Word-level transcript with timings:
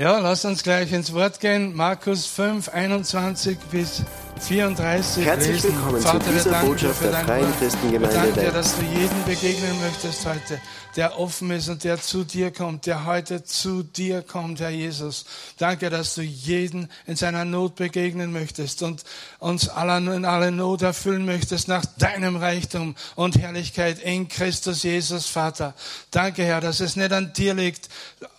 Ja, 0.00 0.18
lass 0.18 0.46
uns 0.46 0.62
gleich 0.62 0.94
ins 0.94 1.12
Wort 1.12 1.40
gehen. 1.40 1.76
Markus 1.76 2.24
5, 2.24 2.70
21 2.70 3.58
bis 3.70 4.02
34 4.40 5.24
Herzlich 5.24 5.62
lesen. 5.62 5.76
willkommen 5.76 6.02
Vater, 6.02 6.24
zu 6.24 6.32
dieser 6.32 6.60
Botschaft 6.62 7.02
der 7.02 7.12
Freien. 7.12 7.52
Christengemeinde 7.58 8.36
Welt. 8.36 8.54
dass 8.54 8.76
du 8.76 8.82
jedem 8.82 9.24
begegnen 9.24 9.80
möchtest 9.80 10.26
heute, 10.26 10.60
der 10.96 11.18
offen 11.20 11.50
ist 11.50 11.68
und 11.68 11.84
der 11.84 12.00
zu 12.00 12.24
dir 12.24 12.50
kommt, 12.50 12.86
der 12.86 13.06
heute 13.06 13.44
zu 13.44 13.82
dir 13.82 14.22
kommt, 14.22 14.60
Herr 14.60 14.70
Jesus. 14.70 15.24
Danke, 15.58 15.90
dass 15.90 16.14
du 16.14 16.22
jeden 16.22 16.88
in 17.06 17.16
seiner 17.16 17.44
Not 17.44 17.76
begegnen 17.76 18.32
möchtest 18.32 18.82
und 18.82 19.04
uns 19.38 19.68
aller 19.68 19.98
in 19.98 20.24
alle 20.24 20.50
Not 20.50 20.82
erfüllen 20.82 21.26
möchtest 21.26 21.68
nach 21.68 21.84
deinem 21.98 22.36
Reichtum 22.36 22.96
und 23.14 23.38
Herrlichkeit 23.38 24.00
in 24.00 24.28
Christus 24.28 24.82
Jesus, 24.82 25.26
Vater. 25.26 25.74
Danke, 26.10 26.42
Herr, 26.42 26.60
dass 26.60 26.80
es 26.80 26.96
nicht 26.96 27.12
an 27.12 27.32
dir 27.34 27.54
liegt, 27.54 27.88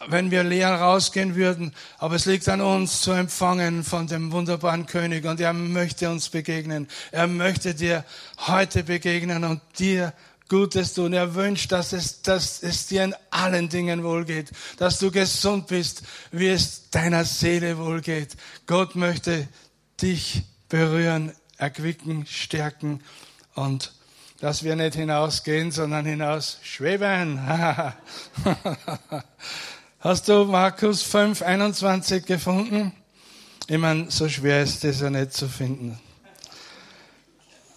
wenn 0.08 0.32
wir 0.32 0.44
leer 0.44 0.74
rausgehen 0.74 1.36
würden, 1.36 1.74
aber 2.00 2.16
es 2.16 2.26
liegt 2.26 2.50
an 2.50 2.60
uns 2.60 3.02
zu 3.02 3.12
empfangen 3.12 3.84
von 3.84 4.08
dem 4.08 4.32
wunderbaren 4.32 4.88
König 4.88 5.26
und 5.26 5.40
er 5.40 5.54
möchte 5.54 5.91
uns 6.10 6.30
begegnen. 6.30 6.88
Er 7.12 7.28
möchte 7.28 7.76
dir 7.76 8.06
heute 8.48 8.84
begegnen 8.84 9.44
und 9.44 9.62
dir 9.80 10.14
Gutes 10.52 10.94
tun. 10.94 11.14
Er 11.14 11.34
wünscht, 11.34 11.72
dass 11.72 11.94
es, 11.94 12.24
dass 12.24 12.62
es 12.62 12.88
dir 12.88 13.06
in 13.06 13.16
allen 13.30 13.70
Dingen 13.70 14.04
wohlgeht, 14.04 14.52
dass 14.78 15.00
du 15.00 15.10
gesund 15.10 15.68
bist, 15.68 16.04
wie 16.32 16.50
es 16.50 16.90
deiner 16.90 17.24
Seele 17.24 17.78
wohlgeht. 17.78 18.36
Gott 18.66 18.96
möchte 18.96 19.48
dich 20.02 20.44
berühren, 20.68 21.32
erquicken, 21.58 22.26
stärken 22.26 23.02
und 23.56 23.94
dass 24.42 24.64
wir 24.64 24.76
nicht 24.76 24.96
hinausgehen, 24.96 25.72
sondern 25.72 26.06
hinaus 26.06 26.58
schweben. 26.64 27.40
Hast 30.00 30.28
du 30.28 30.46
Markus 30.46 31.04
5, 31.04 31.44
21 31.44 32.26
gefunden? 32.26 32.92
Ich 33.68 33.78
meine, 33.78 34.10
so 34.10 34.28
schwer 34.28 34.64
ist 34.64 34.84
das 34.84 35.02
ja 35.02 35.10
nicht 35.10 35.34
zu 35.34 35.48
finden. 35.48 36.00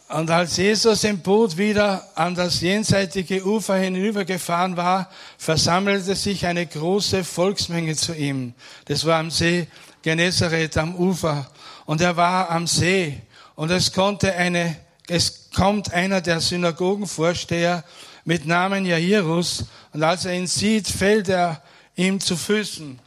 Und 0.09 0.31
als 0.31 0.57
Jesus 0.57 1.05
im 1.05 1.21
Boot 1.21 1.57
wieder 1.57 2.09
an 2.15 2.35
das 2.35 2.61
jenseitige 2.61 3.45
Ufer 3.45 3.77
hinübergefahren 3.77 4.77
war, 4.77 5.11
versammelte 5.39 6.15
sich 6.15 6.47
eine 6.47 6.67
große 6.67 7.25
Volksmenge 7.25 7.97
zu 7.97 8.15
ihm. 8.15 8.55
Das 8.87 9.05
war 9.05 9.19
am 9.19 9.31
See 9.31 9.67
Genezareth 10.03 10.77
am 10.77 10.95
Ufer. 10.95 11.51
Und 11.87 12.01
er 12.01 12.17
war 12.17 12.51
am 12.51 12.67
See. 12.67 13.21
Und 13.55 13.71
es 13.71 13.93
konnte 13.93 14.35
eine, 14.35 14.77
es 15.09 15.51
kommt 15.55 15.93
einer 15.93 16.21
der 16.21 16.41
Synagogenvorsteher 16.41 17.85
mit 18.25 18.47
Namen 18.47 18.87
Jairus. 18.87 19.65
Und 19.93 20.03
als 20.03 20.25
er 20.25 20.35
ihn 20.35 20.47
sieht, 20.47 20.89
fällt 20.89 21.29
er 21.29 21.63
ihm 21.97 22.21
zu 22.21 22.37
Füßen 22.37 23.01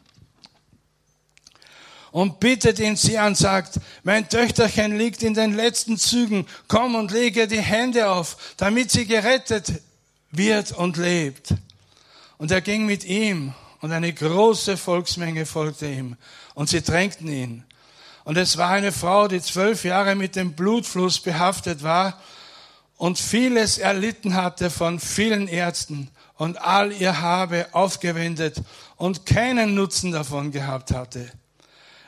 und 2.17 2.39
bittet 2.39 2.79
ihn 2.79 2.95
sie 2.95 3.19
an, 3.19 3.35
sagt, 3.35 3.79
mein 4.01 4.27
Töchterchen 4.27 4.97
liegt 4.97 5.21
in 5.21 5.35
den 5.35 5.53
letzten 5.53 5.99
Zügen, 5.99 6.47
komm 6.67 6.95
und 6.95 7.11
lege 7.11 7.47
die 7.47 7.61
Hände 7.61 8.09
auf, 8.09 8.55
damit 8.57 8.89
sie 8.89 9.05
gerettet 9.05 9.83
wird 10.31 10.71
und 10.71 10.97
lebt. 10.97 11.53
Und 12.39 12.49
er 12.49 12.61
ging 12.61 12.87
mit 12.87 13.03
ihm 13.03 13.53
und 13.81 13.91
eine 13.91 14.11
große 14.11 14.77
Volksmenge 14.77 15.45
folgte 15.45 15.85
ihm 15.85 16.17
und 16.55 16.69
sie 16.69 16.81
drängten 16.81 17.27
ihn. 17.27 17.63
Und 18.23 18.35
es 18.35 18.57
war 18.57 18.71
eine 18.71 18.91
Frau, 18.91 19.27
die 19.27 19.39
zwölf 19.39 19.83
Jahre 19.83 20.15
mit 20.15 20.35
dem 20.35 20.53
Blutfluss 20.53 21.19
behaftet 21.19 21.83
war 21.83 22.19
und 22.95 23.19
vieles 23.19 23.77
erlitten 23.77 24.33
hatte 24.33 24.71
von 24.71 24.99
vielen 24.99 25.47
Ärzten 25.47 26.09
und 26.37 26.59
all 26.59 26.91
ihr 26.93 27.21
Habe 27.21 27.67
aufgewendet 27.73 28.59
und 28.95 29.27
keinen 29.27 29.75
Nutzen 29.75 30.13
davon 30.13 30.51
gehabt 30.51 30.89
hatte. 30.89 31.31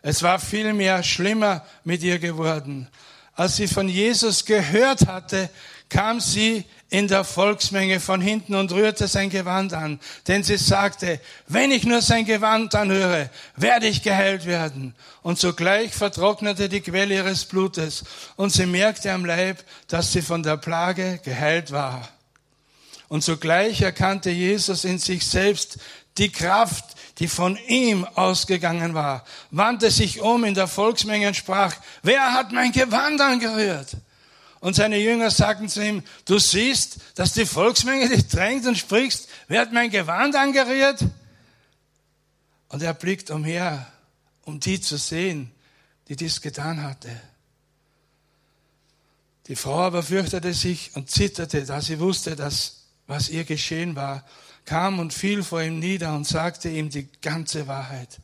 Es 0.02 0.24
war 0.24 0.40
vielmehr 0.40 1.04
schlimmer 1.04 1.66
mit 1.84 2.04
ihr 2.04 2.20
geworden. 2.20 2.88
Als 3.36 3.56
sie 3.58 3.68
von 3.68 3.88
Jesus 3.88 4.46
gehört 4.46 5.08
hatte, 5.08 5.50
kam 5.90 6.20
sie 6.20 6.66
in 6.90 7.08
der 7.08 7.24
Volksmenge 7.24 8.00
von 8.00 8.22
hinten 8.22 8.56
und 8.56 8.72
rührte 8.72 9.08
sein 9.08 9.30
Gewand 9.30 9.74
an, 9.74 10.00
denn 10.28 10.44
sie 10.44 10.58
sagte, 10.58 11.20
wenn 11.48 11.72
ich 11.72 11.84
nur 11.84 12.02
sein 12.02 12.26
Gewand 12.26 12.74
anhöre, 12.76 13.30
werde 13.56 13.88
ich 13.88 14.02
geheilt 14.02 14.46
werden. 14.46 14.96
Und 15.22 15.38
sogleich 15.38 15.94
vertrocknete 15.94 16.68
die 16.68 16.82
Quelle 16.82 17.16
ihres 17.16 17.46
Blutes 17.46 18.04
und 18.36 18.52
sie 18.52 18.66
merkte 18.66 19.12
am 19.12 19.26
Leib, 19.26 19.64
dass 19.88 20.12
sie 20.12 20.22
von 20.22 20.42
der 20.42 20.58
Plage 20.58 21.20
geheilt 21.24 21.72
war. 21.72 22.08
Und 23.08 23.24
sogleich 23.24 23.82
erkannte 23.82 24.30
Jesus 24.30 24.84
in 24.84 25.00
sich 25.00 25.26
selbst 25.26 25.80
die 26.20 26.32
Kraft, 26.32 26.96
die 27.18 27.28
von 27.28 27.58
ihm 27.68 28.06
ausgegangen 28.06 28.94
war, 28.94 29.26
wandte 29.52 29.92
sich 29.92 30.22
um 30.22 30.44
in 30.44 30.54
der 30.54 30.68
Volksmenge 30.68 31.28
und 31.28 31.36
sprach, 31.36 31.76
wer 32.04 32.34
hat 32.34 32.52
mein 32.52 32.72
Gewand 32.72 33.20
angerührt? 33.20 33.98
Und 34.60 34.76
seine 34.76 34.98
Jünger 34.98 35.32
sagten 35.32 35.70
zu 35.70 35.84
ihm, 35.84 36.04
du 36.26 36.38
siehst, 36.38 36.98
dass 37.16 37.34
die 37.34 37.46
Volksmenge 37.46 38.10
dich 38.10 38.28
drängt 38.28 38.66
und 38.66 38.78
sprichst, 38.78 39.30
wer 39.48 39.62
hat 39.62 39.74
mein 39.74 39.90
Gewand 39.90 40.36
angerührt? 40.36 41.06
Und 42.68 42.84
er 42.84 42.94
blickt 42.94 43.32
umher, 43.32 43.88
um 44.44 44.60
die 44.60 44.80
zu 44.80 44.98
sehen, 44.98 45.52
die 46.08 46.16
dies 46.16 46.42
getan 46.42 46.84
hatte. 46.84 47.10
Die 49.48 49.56
Frau 49.56 49.80
aber 49.80 50.04
fürchtete 50.04 50.54
sich 50.54 50.92
und 50.94 51.10
zitterte, 51.10 51.66
da 51.66 51.82
sie 51.82 52.00
wusste, 52.00 52.36
dass 52.36 52.76
was 53.08 53.30
ihr 53.30 53.44
geschehen 53.44 53.96
war, 53.96 54.24
kam 54.70 55.00
und 55.00 55.16
fiel 55.16 55.42
vor 55.42 55.64
ihm 55.64 55.80
nieder 55.80 56.14
und 56.14 56.28
sagte 56.28 56.70
ihm 56.70 56.92
die 56.92 57.10
ganze 57.24 57.66
Wahrheit. 57.66 58.20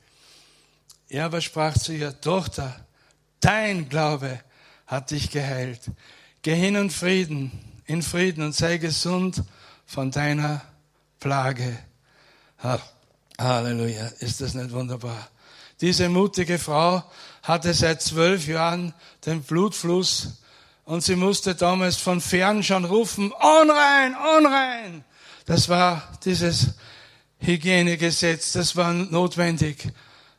Er 1.09 1.25
aber 1.25 1.41
sprach 1.41 1.75
zu 1.75 1.91
ihr, 1.91 2.21
Tochter, 2.21 2.85
dein 3.39 3.89
Glaube 3.89 4.39
hat 4.85 5.09
dich 5.09 5.31
geheilt. 5.31 5.89
Geh 6.43 6.53
hin 6.53 6.77
und 6.77 6.93
Frieden, 6.93 7.51
in 7.85 8.03
Frieden 8.03 8.43
und 8.43 8.53
sei 8.55 8.77
gesund 8.77 9.41
von 9.87 10.11
deiner 10.11 10.61
Plage. 11.19 11.79
Halleluja, 13.39 14.05
ist 14.19 14.39
das 14.39 14.53
nicht 14.53 14.71
wunderbar? 14.71 15.27
Diese 15.81 16.09
mutige 16.09 16.59
Frau 16.59 17.03
hatte 17.41 17.73
seit 17.73 18.03
zwölf 18.03 18.47
Jahren 18.47 18.93
den 19.25 19.41
Blutfluss 19.41 20.43
und 20.83 21.03
sie 21.03 21.15
musste 21.15 21.55
damals 21.55 21.97
von 21.97 22.21
fern 22.21 22.61
schon 22.61 22.85
rufen, 22.85 23.31
unrein, 23.31 24.15
unrein. 24.37 25.03
Das 25.45 25.69
war 25.69 26.17
dieses 26.23 26.69
Hygienegesetz, 27.39 28.53
das 28.53 28.75
war 28.75 28.93
notwendig. 28.93 29.87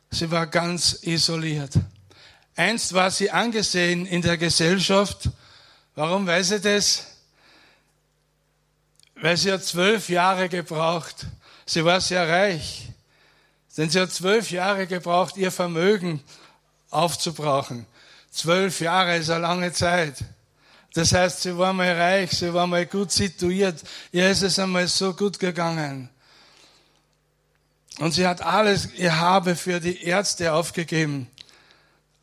Sie 0.09 0.29
war 0.31 0.47
ganz 0.47 0.99
isoliert. 1.01 1.73
Einst 2.55 2.93
war 2.93 3.11
sie 3.11 3.31
angesehen 3.31 4.05
in 4.05 4.21
der 4.21 4.37
Gesellschaft. 4.37 5.29
Warum 5.95 6.27
weiß 6.27 6.51
ich 6.51 6.61
das? 6.61 7.05
Weil 9.15 9.37
sie 9.37 9.51
hat 9.51 9.63
zwölf 9.63 10.09
Jahre 10.09 10.49
gebraucht. 10.49 11.27
Sie 11.65 11.83
war 11.85 12.01
sehr 12.01 12.27
reich. 12.27 12.89
Denn 13.77 13.89
sie 13.89 13.99
hat 14.01 14.11
zwölf 14.11 14.51
Jahre 14.51 14.87
gebraucht, 14.87 15.37
ihr 15.37 15.51
Vermögen 15.51 16.21
aufzubrauchen. 16.89 17.85
Zwölf 18.31 18.79
Jahre 18.81 19.17
ist 19.17 19.29
eine 19.29 19.41
lange 19.41 19.71
Zeit. 19.71 20.23
Das 20.93 21.13
heißt, 21.13 21.43
sie 21.43 21.57
war 21.57 21.73
mal 21.73 21.91
reich, 21.91 22.31
sie 22.31 22.53
war 22.53 22.65
mal 22.65 22.85
gut 22.85 23.11
situiert, 23.11 23.83
ihr 24.11 24.29
ist 24.29 24.41
es 24.41 24.57
einmal 24.57 24.87
so 24.87 25.13
gut 25.13 25.39
gegangen. 25.39 26.09
Und 27.99 28.13
sie 28.13 28.27
hat 28.27 28.41
alles, 28.41 28.93
ihr 28.95 29.19
Habe 29.19 29.55
für 29.55 29.79
die 29.79 30.03
Ärzte 30.03 30.53
aufgegeben. 30.53 31.27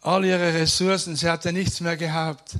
All 0.01 0.25
ihre 0.25 0.55
Ressourcen, 0.55 1.17
sie 1.17 1.29
hatte 1.29 1.53
nichts 1.53 1.81
mehr 1.81 1.97
gehabt. 1.97 2.53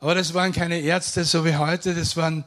Aber 0.00 0.14
das 0.14 0.34
waren 0.34 0.52
keine 0.52 0.80
Ärzte, 0.80 1.24
so 1.24 1.44
wie 1.44 1.56
heute, 1.56 1.94
das 1.94 2.16
waren 2.16 2.44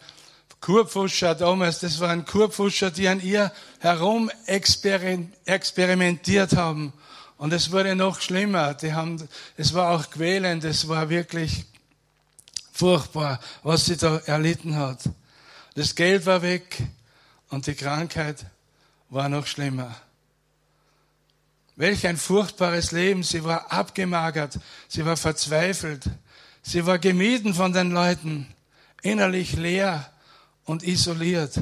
Kurpfuscher 0.61 1.35
damals, 1.35 1.79
das 1.79 1.99
waren 1.99 2.25
Kurpfuscher, 2.25 2.91
die 2.91 3.07
an 3.07 3.21
ihr 3.21 3.51
herum 3.79 4.29
experimentiert 4.45 6.55
haben. 6.55 6.93
Und 7.37 7.53
es 7.53 7.71
wurde 7.71 7.95
noch 7.95 8.19
schlimmer. 8.19 8.73
Die 8.73 8.93
haben, 8.93 9.29
es 9.55 9.73
war 9.73 9.91
auch 9.91 10.09
quälend, 10.09 10.65
es 10.65 10.89
war 10.89 11.09
wirklich 11.09 11.63
furchtbar, 12.79 13.39
was 13.61 13.85
sie 13.85 13.97
da 13.97 14.17
erlitten 14.25 14.77
hat. 14.77 14.99
Das 15.75 15.95
Geld 15.95 16.25
war 16.25 16.41
weg 16.41 16.81
und 17.49 17.67
die 17.67 17.75
Krankheit 17.75 18.45
war 19.09 19.27
noch 19.27 19.45
schlimmer. 19.47 19.95
Welch 21.75 22.07
ein 22.07 22.17
furchtbares 22.17 22.91
Leben. 22.91 23.23
Sie 23.23 23.43
war 23.43 23.71
abgemagert, 23.71 24.59
sie 24.87 25.05
war 25.05 25.17
verzweifelt, 25.17 26.09
sie 26.61 26.85
war 26.85 26.99
gemieden 26.99 27.53
von 27.53 27.73
den 27.73 27.91
Leuten, 27.91 28.47
innerlich 29.01 29.53
leer 29.53 30.09
und 30.65 30.83
isoliert. 30.83 31.59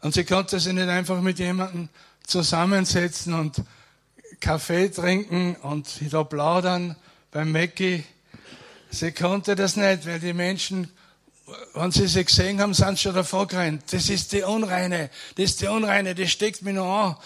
Und 0.00 0.14
sie 0.14 0.24
konnte 0.24 0.60
sich 0.60 0.72
nicht 0.72 0.88
einfach 0.88 1.20
mit 1.20 1.38
jemandem 1.38 1.88
zusammensetzen 2.26 3.34
und 3.34 3.62
Kaffee 4.40 4.88
trinken 4.88 5.56
und 5.56 6.00
da 6.10 6.24
plaudern 6.24 6.96
beim 7.30 7.52
Mäcki. 7.52 8.04
Sie 8.94 9.10
konnte 9.10 9.56
das 9.56 9.76
nicht, 9.76 10.06
weil 10.06 10.20
die 10.20 10.34
Menschen, 10.34 10.86
wenn 11.72 11.90
sie 11.90 12.06
sie 12.06 12.26
gesehen 12.26 12.60
haben, 12.60 12.74
sind 12.74 13.00
schon 13.00 13.14
davor 13.14 13.46
gerannt. 13.46 13.84
Das 13.90 14.10
ist 14.10 14.32
die 14.32 14.42
Unreine, 14.42 15.08
das 15.34 15.46
ist 15.46 15.62
die 15.62 15.66
Unreine, 15.66 16.14
die 16.14 16.28
steckt 16.28 16.60
mich 16.60 16.74
noch 16.74 16.94
an. 16.94 17.16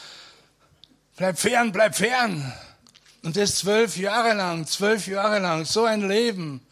bleib 1.17 1.41
fern, 1.41 1.73
bleib 1.73 1.97
fern. 1.97 2.53
Und 3.25 3.37
das 3.37 3.57
zwölf 3.57 3.97
Jahre 3.97 4.35
lang, 4.35 4.65
zwölf 4.69 5.09
Jahre 5.09 5.41
lang, 5.41 5.65
so 5.65 5.85
ein 5.85 6.09
Leben. 6.09 6.65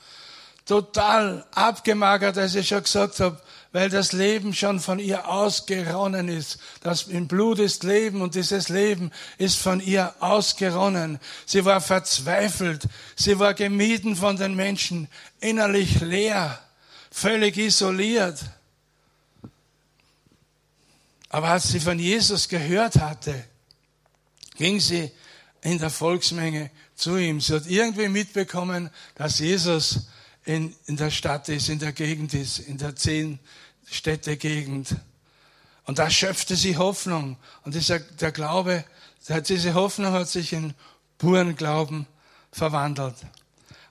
Total 0.65 1.45
abgemagert, 1.53 2.39
als 2.39 2.55
ich 2.55 2.69
schon 2.69 2.85
gesagt 2.85 3.19
habe, 3.19 3.41
weil 3.75 3.91
das 3.91 4.13
Leben 4.13 4.55
schon 4.55 4.79
von 4.79 5.01
ihr 5.01 5.29
ausgeronnen 5.29 6.29
ist. 6.29 6.59
Das 6.81 7.09
im 7.09 7.27
Blut 7.27 7.59
ist 7.59 7.83
Leben 7.83 8.23
und 8.23 8.37
dieses 8.37 8.69
Leben 8.69 9.11
ist 9.37 9.59
von 9.59 9.81
ihr 9.81 10.15
ausgeronnen. 10.21 11.19
Sie 11.45 11.65
war 11.65 11.81
verzweifelt, 11.81 12.85
sie 13.17 13.41
war 13.41 13.53
gemieden 13.53 14.15
von 14.15 14.37
den 14.37 14.55
Menschen, 14.55 15.09
innerlich 15.41 16.01
leer, 16.01 16.57
völlig 17.11 17.57
isoliert. 17.57 18.39
Aber 21.29 21.49
als 21.49 21.71
sie 21.71 21.81
von 21.81 21.99
Jesus 21.99 22.49
gehört 22.49 23.01
hatte, 23.01 23.35
ging 24.55 24.79
sie 24.79 25.11
in 25.63 25.81
der 25.81 25.91
Volksmenge 25.91 26.71
zu 26.95 27.17
ihm. 27.17 27.41
Sie 27.41 27.53
hat 27.53 27.67
irgendwie 27.67 28.07
mitbekommen, 28.07 28.91
dass 29.17 29.41
Jesus 29.41 30.07
in, 30.45 30.77
in 30.87 30.97
der 30.97 31.11
Stadt 31.11 31.49
ist, 31.49 31.69
in 31.69 31.81
der 31.81 31.93
Gegend 31.93 32.35
ist, 32.35 32.61
in 32.61 32.79
der 32.79 32.95
zehn 32.95 33.41
Städte 33.91 34.37
Gegend. 34.37 34.97
Und 35.85 35.99
da 35.99 36.11
schöpfte 36.11 36.57
sie 36.57 36.77
Hoffnung. 36.77 37.37
Und 37.65 37.75
dieser, 37.75 37.99
der 37.99 38.33
Glaube, 38.33 38.85
diese 39.49 39.75
Hoffnung 39.75 40.13
hat 40.13 40.29
sich 40.29 40.53
in 40.53 40.75
puren 41.19 41.57
Glauben 41.57 42.07
verwandelt. 42.53 43.17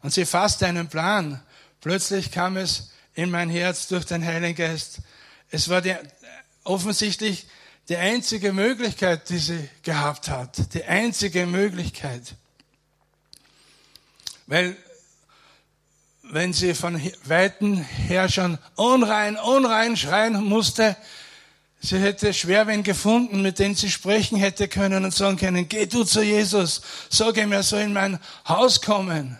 Und 0.01 0.13
sie 0.13 0.25
fasste 0.25 0.67
einen 0.67 0.89
Plan. 0.89 1.41
Plötzlich 1.81 2.31
kam 2.31 2.57
es 2.57 2.91
in 3.13 3.29
mein 3.29 3.49
Herz 3.49 3.87
durch 3.87 4.05
den 4.05 4.25
Heiligen 4.25 4.55
Geist. 4.55 4.99
Es 5.49 5.69
war 5.69 5.81
die, 5.81 5.95
offensichtlich 6.63 7.47
die 7.89 7.97
einzige 7.97 8.53
Möglichkeit, 8.53 9.29
die 9.29 9.37
sie 9.37 9.69
gehabt 9.83 10.29
hat. 10.29 10.73
Die 10.73 10.83
einzige 10.83 11.45
Möglichkeit. 11.45 12.35
Weil 14.47 14.75
wenn 16.33 16.51
sie 16.51 16.73
von 16.73 16.99
Weiten 17.25 17.77
her 17.77 18.27
schon 18.27 18.57
unrein, 18.75 19.37
unrein 19.37 19.95
schreien 19.95 20.43
musste, 20.43 20.95
sie 21.79 21.99
hätte 21.99 22.33
schwer 22.33 22.65
gefunden, 22.65 23.43
mit 23.43 23.59
dem 23.59 23.75
sie 23.75 23.91
sprechen 23.91 24.39
hätte 24.39 24.67
können 24.67 25.05
und 25.05 25.13
sagen 25.13 25.37
können, 25.37 25.69
geh 25.69 25.85
du 25.85 26.03
zu 26.03 26.23
Jesus, 26.23 26.81
sag 27.09 27.37
ihm, 27.37 27.51
er 27.51 27.61
soll 27.61 27.81
in 27.81 27.93
mein 27.93 28.19
Haus 28.47 28.81
kommen. 28.81 29.37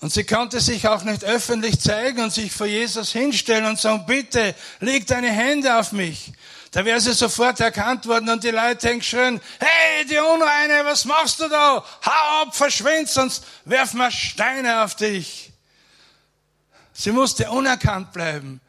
Und 0.00 0.12
sie 0.12 0.24
konnte 0.24 0.60
sich 0.60 0.88
auch 0.88 1.04
nicht 1.04 1.24
öffentlich 1.24 1.78
zeigen 1.78 2.20
und 2.20 2.32
sich 2.32 2.50
vor 2.50 2.66
Jesus 2.66 3.12
hinstellen 3.12 3.66
und 3.66 3.78
sagen, 3.78 4.04
bitte, 4.06 4.56
leg 4.80 5.06
deine 5.06 5.30
Hände 5.30 5.78
auf 5.78 5.92
mich. 5.92 6.32
Da 6.72 6.84
wäre 6.84 7.00
sie 7.00 7.12
sofort 7.12 7.60
erkannt 7.60 8.06
worden 8.06 8.28
und 8.28 8.42
die 8.42 8.50
Leute 8.50 8.88
hätten 8.88 8.98
geschrien, 8.98 9.40
hey, 9.60 10.04
die 10.04 10.18
Unreine, 10.18 10.84
was 10.84 11.04
machst 11.04 11.40
du 11.40 11.48
da? 11.48 11.84
Hau 12.04 12.42
ab, 12.42 12.56
verschwind, 12.56 13.08
sonst 13.08 13.44
werfen 13.64 13.98
wir 13.98 14.10
Steine 14.10 14.82
auf 14.82 14.96
dich. 14.96 15.45
Sie 16.98 17.12
musste 17.12 17.50
unerkannt 17.50 18.12
bleiben, 18.12 18.60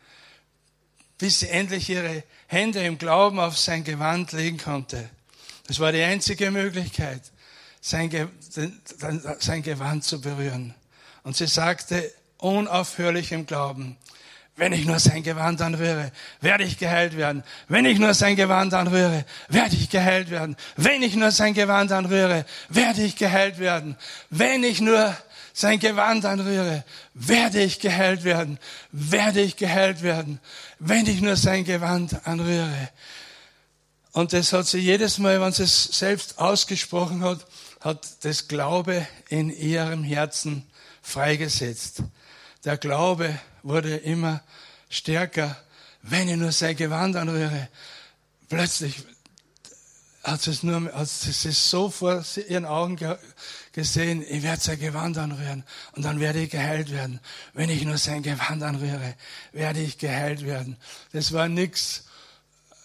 bis 1.18 1.40
sie 1.40 1.48
endlich 1.48 1.90
ihre 1.90 2.24
Hände 2.48 2.84
im 2.84 2.98
Glauben 2.98 3.40
auf 3.40 3.58
sein 3.58 3.86
Gewand 3.86 4.34
legen 4.34 4.58
konnte. 4.58 5.10
Das 5.68 5.80
war 5.80 5.94
die 5.94 6.04
einzige 6.04 6.52
Möglichkeit, 6.52 7.22
sein, 7.80 8.10
Ge 8.10 8.28
sein 9.40 9.64
Gewand 9.64 10.04
zu 10.04 10.20
berühren. 10.20 10.76
Und 11.24 11.38
sie 11.38 11.48
sagte 11.48 12.12
unaufhörlich 12.38 13.32
im 13.32 13.46
Glauben, 13.46 13.98
wenn 14.58 14.74
ich 14.74 14.86
nur 14.86 15.00
sein 15.00 15.24
Gewand 15.24 15.62
anrühre, 15.62 16.12
werde 16.42 16.64
ich 16.66 16.78
geheilt 16.78 17.16
werden. 17.16 17.44
Wenn 17.70 17.86
ich 17.86 18.00
nur 18.00 18.14
sein 18.14 18.36
Gewand 18.36 18.74
anrühre, 18.74 19.24
werde 19.48 19.76
ich 19.76 19.90
geheilt 19.90 20.32
werden. 20.32 20.58
Wenn 20.76 21.02
ich 21.02 21.16
nur 21.16 21.32
sein 21.32 21.54
Gewand 21.54 21.92
anrühre, 21.92 22.44
werde 22.68 23.04
ich 23.04 23.16
geheilt 23.16 23.60
werden. 23.60 23.96
Wenn 24.32 24.64
ich 24.64 24.82
nur 24.82 25.16
sein 25.58 25.80
Gewand 25.80 26.24
anrühre, 26.24 26.84
werde 27.16 27.64
ich 27.64 27.80
geheilt 27.80 28.24
werden, 28.24 28.60
werde 28.92 29.42
ich 29.42 29.56
geheilt 29.56 30.04
werden, 30.04 30.40
wenn 30.78 31.08
ich 31.08 31.20
nur 31.20 31.36
sein 31.36 31.64
Gewand 31.64 32.28
anrühre. 32.28 32.90
Und 34.12 34.34
das 34.34 34.54
hat 34.54 34.68
sie 34.68 34.78
jedes 34.78 35.18
Mal, 35.18 35.42
wenn 35.42 35.52
sie 35.52 35.64
es 35.64 35.86
selbst 35.86 36.38
ausgesprochen 36.38 37.24
hat, 37.24 37.40
hat 37.82 38.24
das 38.24 38.48
Glaube 38.48 39.08
in 39.30 39.50
ihrem 39.50 40.04
Herzen 40.04 40.64
freigesetzt. 41.02 42.04
Der 42.64 42.78
Glaube 42.78 43.40
wurde 43.64 43.96
immer 43.96 44.44
stärker, 44.90 45.58
wenn 46.04 46.30
ich 46.30 46.38
nur 46.38 46.52
sein 46.52 46.76
Gewand 46.76 47.16
anrühre. 47.16 47.68
Plötzlich 48.48 49.04
hat 50.28 50.46
es 50.46 50.62
nur, 50.62 50.92
hat 50.94 51.04
es 51.04 51.70
so 51.70 51.90
vor 51.90 52.22
ihren 52.50 52.66
Augen 52.66 52.98
gesehen, 53.72 54.26
ich 54.28 54.44
werde 54.44 54.62
sein 54.62 54.78
Gewand 54.78 55.18
anrühren 55.18 55.64
und 55.94 56.04
dann 56.04 56.20
werde 56.20 56.40
ich 56.40 56.50
geheilt 56.50 56.92
werden. 56.92 57.22
Wenn 57.54 57.70
ich 57.70 57.86
nur 57.86 57.98
sein 57.98 58.24
Gewand 58.24 58.62
anrühre, 58.62 59.16
werde 59.54 59.80
ich 59.80 59.98
geheilt 59.98 60.46
werden. 60.46 60.76
Das 61.14 61.32
war 61.32 61.48
nichts 61.48 62.04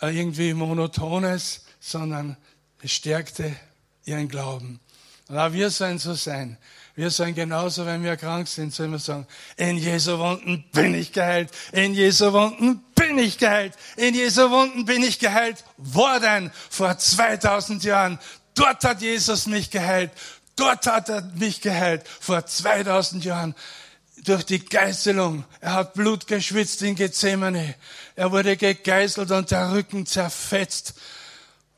äh, 0.00 0.16
irgendwie 0.16 0.54
Monotones, 0.54 1.64
sondern 1.80 2.36
es 2.80 2.92
stärkte 2.92 3.52
ihren 4.04 4.28
Glauben. 4.28 4.78
Und 5.26 5.36
auch 5.36 5.52
wir 5.52 5.70
sollen 5.70 5.98
so 5.98 6.14
sein. 6.14 6.58
Wir 6.94 7.10
sollen 7.10 7.34
genauso, 7.34 7.86
wenn 7.86 8.04
wir 8.04 8.18
krank 8.18 8.46
sind, 8.46 8.74
sollen 8.74 8.92
wir 8.92 8.98
sagen, 8.98 9.26
in 9.56 9.78
Jesu 9.78 10.18
Wunden 10.18 10.62
bin 10.72 10.94
ich 10.94 11.12
geheilt. 11.12 11.50
In 11.72 11.94
Jesu 11.94 12.32
Wunden 12.34 12.84
bin 12.94 13.18
ich 13.18 13.38
geheilt. 13.38 13.74
In 13.96 14.14
Jesu 14.14 14.50
Wunden 14.50 14.84
bin 14.84 15.02
ich 15.02 15.18
geheilt 15.18 15.64
worden 15.78 16.52
vor 16.68 16.98
2000 16.98 17.82
Jahren. 17.84 18.18
Dort 18.54 18.84
hat 18.84 19.00
Jesus 19.00 19.46
mich 19.46 19.70
geheilt. 19.70 20.10
Dort 20.54 20.86
hat 20.86 21.08
er 21.08 21.22
mich 21.34 21.62
geheilt, 21.62 22.06
vor 22.06 22.44
2000 22.44 23.24
Jahren, 23.24 23.54
durch 24.24 24.44
die 24.44 24.62
Geißelung. 24.62 25.44
Er 25.62 25.72
hat 25.72 25.94
Blut 25.94 26.26
geschwitzt 26.26 26.82
in 26.82 26.94
Gethsemane. 26.94 27.74
Er 28.16 28.32
wurde 28.32 28.58
gegeißelt 28.58 29.30
und 29.30 29.50
der 29.50 29.72
Rücken 29.72 30.04
zerfetzt. 30.04 30.94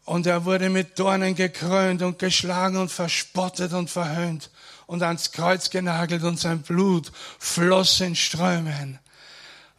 Und 0.05 0.27
er 0.27 0.45
wurde 0.45 0.71
mit 0.71 0.99
Dornen 0.99 1.37
gekrönt 1.37 2.03
und 2.03 2.19
geschlagen 2.19 2.79
und 2.79 2.91
verspottet 2.91 3.73
und 3.73 3.89
verhöhnt 3.89 4.51
und 4.87 5.03
ans 5.03 5.33
Kreuz 5.33 5.71
genagelt 5.71 6.23
und 6.23 6.39
sein 6.39 6.63
Blut 6.63 7.13
floss 7.39 8.01
in 8.01 8.17
Strömen. 8.17 8.99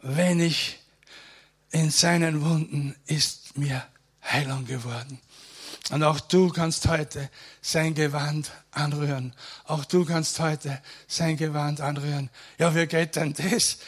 Wenn 0.02 0.40
ich 0.40 0.78
in 1.70 1.90
seinen 1.90 2.42
Wunden 2.42 2.94
ist 3.06 3.58
mir 3.58 3.84
Heilung 4.22 4.64
geworden. 4.66 5.20
Und 5.90 6.02
auch 6.02 6.18
du 6.18 6.48
kannst 6.48 6.88
heute 6.88 7.30
sein 7.60 7.94
Gewand 7.94 8.50
anrühren. 8.72 9.34
Auch 9.64 9.84
du 9.84 10.04
kannst 10.04 10.40
heute 10.40 10.80
sein 11.06 11.36
Gewand 11.36 11.80
anrühren. 11.80 12.30
Ja, 12.58 12.74
wie 12.74 12.86
geht 12.86 13.16
denn 13.16 13.34
das? 13.34 13.78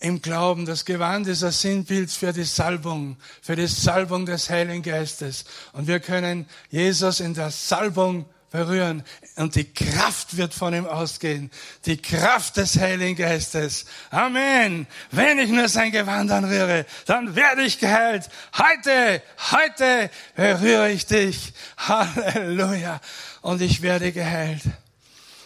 Im 0.00 0.22
Glauben, 0.22 0.64
das 0.64 0.84
Gewand 0.84 1.26
ist 1.26 1.42
ein 1.42 1.50
Sinnbild 1.50 2.10
für 2.10 2.32
die 2.32 2.44
Salbung, 2.44 3.16
für 3.42 3.56
die 3.56 3.66
Salbung 3.66 4.26
des 4.26 4.48
Heiligen 4.48 4.82
Geistes. 4.82 5.44
Und 5.72 5.88
wir 5.88 5.98
können 5.98 6.46
Jesus 6.70 7.18
in 7.20 7.34
der 7.34 7.50
Salbung 7.50 8.26
berühren 8.50 9.04
und 9.36 9.54
die 9.54 9.72
Kraft 9.72 10.36
wird 10.36 10.54
von 10.54 10.74
ihm 10.74 10.86
ausgehen. 10.86 11.50
Die 11.84 12.00
Kraft 12.00 12.56
des 12.56 12.78
Heiligen 12.78 13.16
Geistes. 13.16 13.84
Amen. 14.10 14.86
Wenn 15.10 15.38
ich 15.38 15.50
nur 15.50 15.68
sein 15.68 15.92
Gewand 15.92 16.30
anrühre, 16.30 16.86
dann 17.06 17.36
werde 17.36 17.62
ich 17.62 17.78
geheilt. 17.78 18.28
Heute, 18.56 19.22
heute 19.52 20.10
berühre 20.34 20.90
ich 20.90 21.06
dich. 21.06 21.52
Halleluja. 21.76 23.00
Und 23.42 23.60
ich 23.60 23.82
werde 23.82 24.12
geheilt. 24.12 24.62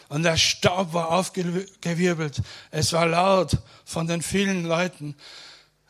Und 0.08 0.24
der 0.24 0.36
Staub 0.36 0.92
war 0.92 1.10
aufgewirbelt. 1.10 2.42
Es 2.70 2.92
war 2.92 3.06
laut 3.06 3.58
von 3.84 4.06
den 4.06 4.22
vielen 4.22 4.64
Leuten. 4.64 5.16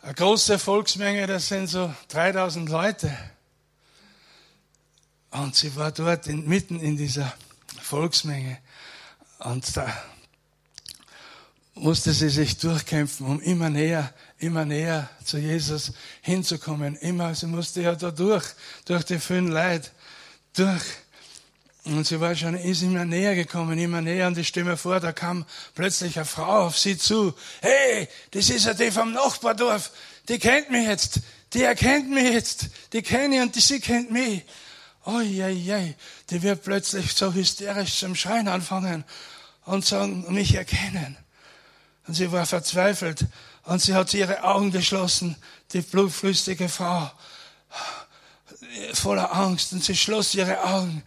Eine 0.00 0.14
große 0.14 0.59
Volksmenge, 0.59 1.26
das 1.26 1.49
sind 1.49 1.66
so 1.66 1.92
3000 2.09 2.69
Leute. 2.69 3.16
Und 5.33 5.57
sie 5.57 5.75
war 5.77 5.93
dort 5.93 6.27
mitten 6.27 6.79
in 6.79 6.97
dieser 6.97 7.33
Volksmenge. 7.81 8.59
Und 9.39 9.77
da 9.77 9.93
musste 11.75 12.12
sie 12.12 12.29
sich 12.29 12.59
durchkämpfen, 12.59 13.27
um 13.27 13.41
immer 13.41 13.71
näher, 13.71 14.12
immer 14.39 14.65
näher 14.65 15.09
zu 15.25 15.39
Jesus 15.39 15.93
hinzukommen. 16.21 16.97
Immer, 16.97 17.35
sie 17.35 17.47
musste 17.47 17.81
ja 17.81 17.95
da 17.95 18.11
durch, 18.11 18.45
durch 18.85 19.05
die 19.05 19.19
vielen 19.19 19.49
Leid, 19.49 19.91
durch. 20.55 20.83
Und 21.85 22.07
sie 22.07 22.21
war 22.21 22.37
schon, 22.37 22.55
ist 22.55 22.83
immer 22.83 23.05
näher 23.05 23.35
gekommen, 23.35 23.79
immer 23.79 24.03
näher. 24.03 24.29
Und 24.29 24.39
ich 24.39 24.49
stelle 24.49 24.67
mir 24.67 24.77
vor, 24.77 25.01
da 25.01 25.12
kam 25.12 25.47
plötzlich 25.75 26.17
eine 26.17 26.27
Frau 26.27 26.67
auf 26.67 26.79
sie 26.79 26.97
zu. 26.97 27.35
Hey, 27.61 28.07
das 28.33 28.51
ist 28.51 28.67
ja 28.67 28.75
die 28.75 28.91
vom 28.91 29.12
Nachbardorf. 29.12 29.91
Die 30.29 30.39
kennt 30.39 30.71
mich 30.71 30.87
jetzt. 30.87 31.21
Die 31.55 31.62
erkennt 31.62 32.11
mich 32.11 32.33
jetzt. 32.33 32.67
Die 32.93 33.03
kenne 33.03 33.37
ich 33.37 33.43
und 33.43 33.57
die, 33.57 33.61
sie 33.61 33.81
kennt 33.81 34.12
mich. 34.12 34.45
Oi, 35.05 35.95
die 36.31 36.43
wird 36.43 36.63
plötzlich 36.63 37.13
so 37.13 37.33
hysterisch 37.33 37.99
zum 37.99 38.15
Schreien 38.15 38.49
anfangen 38.49 39.05
und 39.65 39.85
sagen, 39.85 40.33
mich 40.33 40.55
erkennen. 40.55 41.17
Und 42.07 42.15
sie 42.15 42.31
war 42.33 42.47
verzweifelt 42.47 43.27
und 43.65 43.81
sie 43.81 43.95
hat 43.95 44.13
ihre 44.15 44.45
Augen 44.45 44.71
geschlossen, 44.71 45.37
die 45.73 45.83
blutflüssige 45.83 46.69
Frau. 46.69 47.11
voller 48.95 49.35
Angst 49.35 49.73
und 49.73 49.85
sie 49.85 49.97
schloss 49.97 50.35
ihre 50.35 50.63
Augen. 50.65 51.03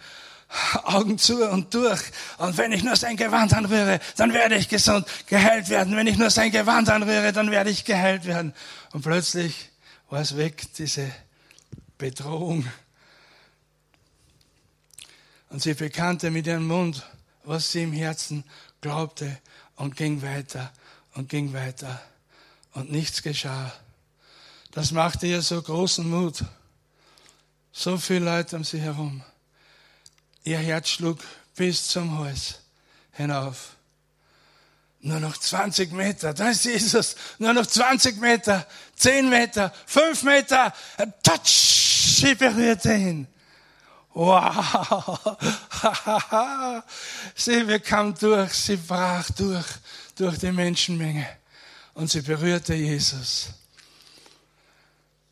Augen 0.84 1.18
zu 1.18 1.50
und 1.50 1.74
durch. 1.74 2.02
Und 2.38 2.58
wenn 2.58 2.72
ich 2.72 2.84
nur 2.84 2.96
sein 2.96 3.18
Gewand 3.18 3.54
anrühre, 3.54 4.00
dann 4.16 4.34
werde 4.34 4.56
ich 4.56 4.70
gesund, 4.70 5.06
geheilt 5.28 5.70
werden. 5.70 5.96
Wenn 5.96 6.08
ich 6.08 6.18
nur 6.18 6.30
sein 6.30 6.52
Gewand 6.52 6.90
anrühre, 6.90 7.34
dann 7.34 7.52
werde 7.52 7.70
ich 7.70 7.84
geheilt 7.84 8.26
werden. 8.26 8.54
Und 8.94 9.02
plötzlich 9.02 9.72
war 10.10 10.22
es 10.22 10.38
weg, 10.38 10.64
diese 10.78 11.12
Bedrohung. 11.98 12.66
Und 15.56 15.62
sie 15.62 15.74
bekannte 15.74 16.32
mit 16.32 16.48
ihrem 16.48 16.68
Mund, 16.68 17.02
was 17.46 17.72
sie 17.72 17.84
im 17.84 17.94
Herzen 17.94 18.44
glaubte 18.82 19.40
und 19.78 19.96
ging 19.96 20.22
weiter 20.22 20.70
und 21.14 21.30
ging 21.30 21.54
weiter. 21.54 22.02
Und 22.74 22.92
nichts 22.92 23.24
geschah. 23.24 23.72
Das 24.72 24.92
machte 24.92 25.28
ihr 25.28 25.42
so 25.42 25.62
großen 25.62 26.10
Mut. 26.10 26.44
So 27.72 27.98
viele 27.98 28.26
Leute 28.26 28.58
um 28.58 28.66
sie 28.66 28.82
herum. 28.82 29.24
Ihr 30.44 30.58
Herz 30.58 30.90
schlug 30.90 31.20
bis 31.56 31.88
zum 31.88 32.20
Hals 32.20 32.56
hinauf. 33.14 33.78
Nur 35.00 35.22
noch 35.22 35.38
20 35.38 35.94
Meter, 35.94 36.34
da 36.34 36.50
ist 36.50 36.66
Jesus. 36.66 37.16
Nur 37.40 37.54
noch 37.54 37.66
20 37.66 38.20
Meter, 38.20 38.68
10 38.98 39.30
Meter, 39.30 39.74
5 39.86 40.24
Meter. 40.24 40.74
Touch! 41.24 42.18
Sie 42.20 42.36
berührte 42.36 42.94
ihn. 42.94 43.28
Wow! 44.16 45.20
sie 47.36 47.64
bekam 47.66 48.16
durch, 48.16 48.54
sie 48.54 48.78
brach 48.78 49.30
durch, 49.32 49.66
durch 50.16 50.38
die 50.40 50.54
Menschenmenge. 50.54 51.28
Und 51.96 52.10
sie 52.10 52.22
berührte 52.22 52.74
Jesus. 52.74 53.50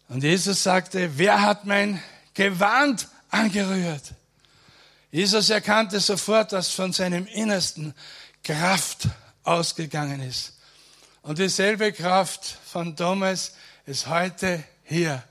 Und 0.10 0.22
Jesus 0.22 0.62
sagte, 0.64 1.18
wer 1.18 1.42
hat 1.42 1.66
mein 1.66 2.04
Gewand 2.34 3.08
angerührt? 3.30 4.14
Jesus 5.12 5.50
erkannte 5.50 6.02
sofort, 6.02 6.52
dass 6.52 6.70
von 6.70 6.92
seinem 6.92 7.26
Innersten 7.28 7.94
Kraft 8.44 9.08
ausgegangen 9.44 10.22
ist. 10.22 10.58
Und 11.22 11.38
dieselbe 11.38 11.94
Kraft 11.94 12.58
von 12.66 12.98
damals 12.98 13.54
ist 13.86 14.08
heute 14.08 14.62
hier. 14.84 15.24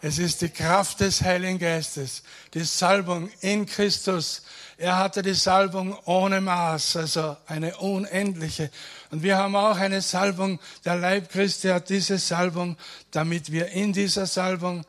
Es 0.00 0.18
ist 0.18 0.42
die 0.42 0.48
Kraft 0.48 1.00
des 1.00 1.22
Heiligen 1.22 1.58
Geistes, 1.58 2.22
die 2.54 2.62
Salbung 2.62 3.30
in 3.40 3.66
Christus. 3.66 4.42
Er 4.76 4.96
hatte 4.96 5.22
die 5.22 5.34
Salbung 5.34 5.98
ohne 6.04 6.40
Maß, 6.40 6.96
also 6.96 7.36
eine 7.46 7.76
unendliche. 7.78 8.70
Und 9.10 9.24
wir 9.24 9.36
haben 9.38 9.56
auch 9.56 9.76
eine 9.76 10.00
Salbung. 10.00 10.60
Der 10.84 10.94
Leib 10.94 11.30
Christi 11.30 11.68
hat 11.68 11.88
diese 11.88 12.18
Salbung, 12.18 12.76
damit 13.10 13.50
wir 13.50 13.68
in 13.70 13.92
dieser 13.92 14.26
Salbung 14.26 14.84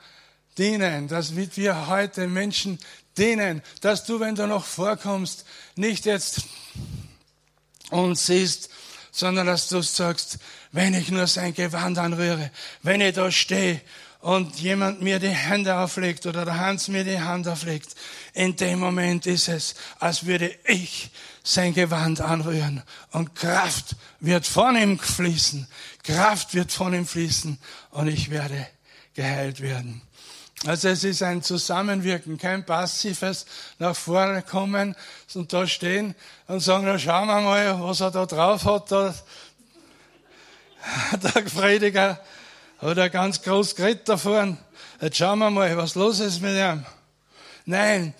dienen, 0.59 1.07
damit 1.07 1.57
wir 1.57 1.87
heute 1.87 2.27
Menschen 2.27 2.77
dienen, 3.17 3.63
dass 3.81 4.05
du, 4.05 4.19
wenn 4.19 4.35
du 4.35 4.45
noch 4.45 4.65
vorkommst, 4.65 5.43
nicht 5.75 6.05
jetzt 6.05 6.43
uns 7.89 8.27
siehst, 8.27 8.69
sondern 9.11 9.47
dass 9.47 9.69
du 9.69 9.81
sagst, 9.81 10.37
wenn 10.71 10.93
ich 10.93 11.09
nur 11.09 11.27
sein 11.27 11.53
Gewand 11.53 11.97
anrühre, 11.97 12.51
wenn 12.83 13.01
ich 13.01 13.15
da 13.15 13.31
stehe 13.31 13.81
und 14.21 14.59
jemand 14.59 15.01
mir 15.01 15.19
die 15.19 15.29
Hände 15.29 15.77
auflegt 15.77 16.25
oder 16.25 16.45
der 16.45 16.59
Hans 16.59 16.87
mir 16.89 17.03
die 17.03 17.19
Hand 17.19 17.47
auflegt, 17.47 17.95
in 18.33 18.55
dem 18.55 18.79
Moment 18.79 19.25
ist 19.25 19.47
es, 19.47 19.75
als 19.99 20.25
würde 20.25 20.53
ich 20.65 21.09
sein 21.43 21.73
Gewand 21.73 22.21
anrühren 22.21 22.83
und 23.11 23.33
Kraft 23.35 23.95
wird 24.19 24.45
von 24.45 24.75
ihm 24.75 24.99
fließen, 24.99 25.67
Kraft 26.03 26.53
wird 26.53 26.71
von 26.71 26.93
ihm 26.93 27.07
fließen 27.07 27.57
und 27.91 28.07
ich 28.07 28.29
werde 28.29 28.67
geheilt 29.15 29.61
werden. 29.61 30.01
Also 30.65 30.89
es 30.89 31.05
ist 31.05 31.23
ein 31.23 31.41
Zusammenwirken, 31.41 32.37
kein 32.37 32.65
passives 32.65 33.45
nach 33.77 33.95
vorne 33.95 34.41
kommen 34.41 34.93
und 35.33 35.53
da 35.53 35.65
stehen 35.65 36.15
und 36.47 36.59
sagen, 36.59 36.83
na 36.85 36.99
schauen 36.99 37.27
wir 37.27 37.39
mal, 37.39 37.81
was 37.81 38.01
er 38.01 38.11
da 38.11 38.25
drauf 38.25 38.65
hat, 38.65 38.91
da, 38.91 39.15
der 41.23 41.41
Prediger 41.41 42.19
hat 42.79 42.97
er 42.97 43.09
ganz 43.09 43.41
groß 43.41 43.75
geredet 43.75 44.07
da 44.07 44.17
vorne. 44.17 44.57
Jetzt 45.01 45.17
schauen 45.17 45.39
wir 45.39 45.49
mal, 45.49 45.75
was 45.77 45.95
los 45.95 46.19
ist 46.19 46.41
mit 46.41 46.55
ihm. 46.55 46.85
Nein, 47.65 48.13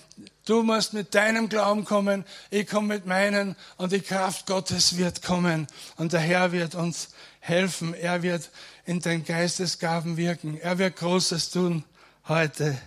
du 0.45 0.63
musst 0.63 0.93
mit 0.93 1.15
deinem 1.15 1.49
Glauben 1.49 1.85
kommen, 1.85 2.25
ich 2.49 2.67
komme 2.67 2.95
mit 2.95 3.05
meinen 3.05 3.55
und 3.77 3.91
die 3.91 4.01
Kraft 4.01 4.45
Gottes 4.45 4.97
wird 4.97 5.21
kommen 5.21 5.67
und 5.97 6.13
der 6.13 6.19
Herr 6.19 6.51
wird 6.51 6.75
uns 6.75 7.09
helfen. 7.39 7.93
Er 7.93 8.21
wird 8.21 8.49
in 8.85 8.99
den 8.99 9.23
Geistesgaben 9.23 10.17
wirken. 10.17 10.59
Er 10.59 10.77
wird 10.77 10.97
Großes 10.97 11.51
tun 11.51 11.83
heute. 12.27 12.77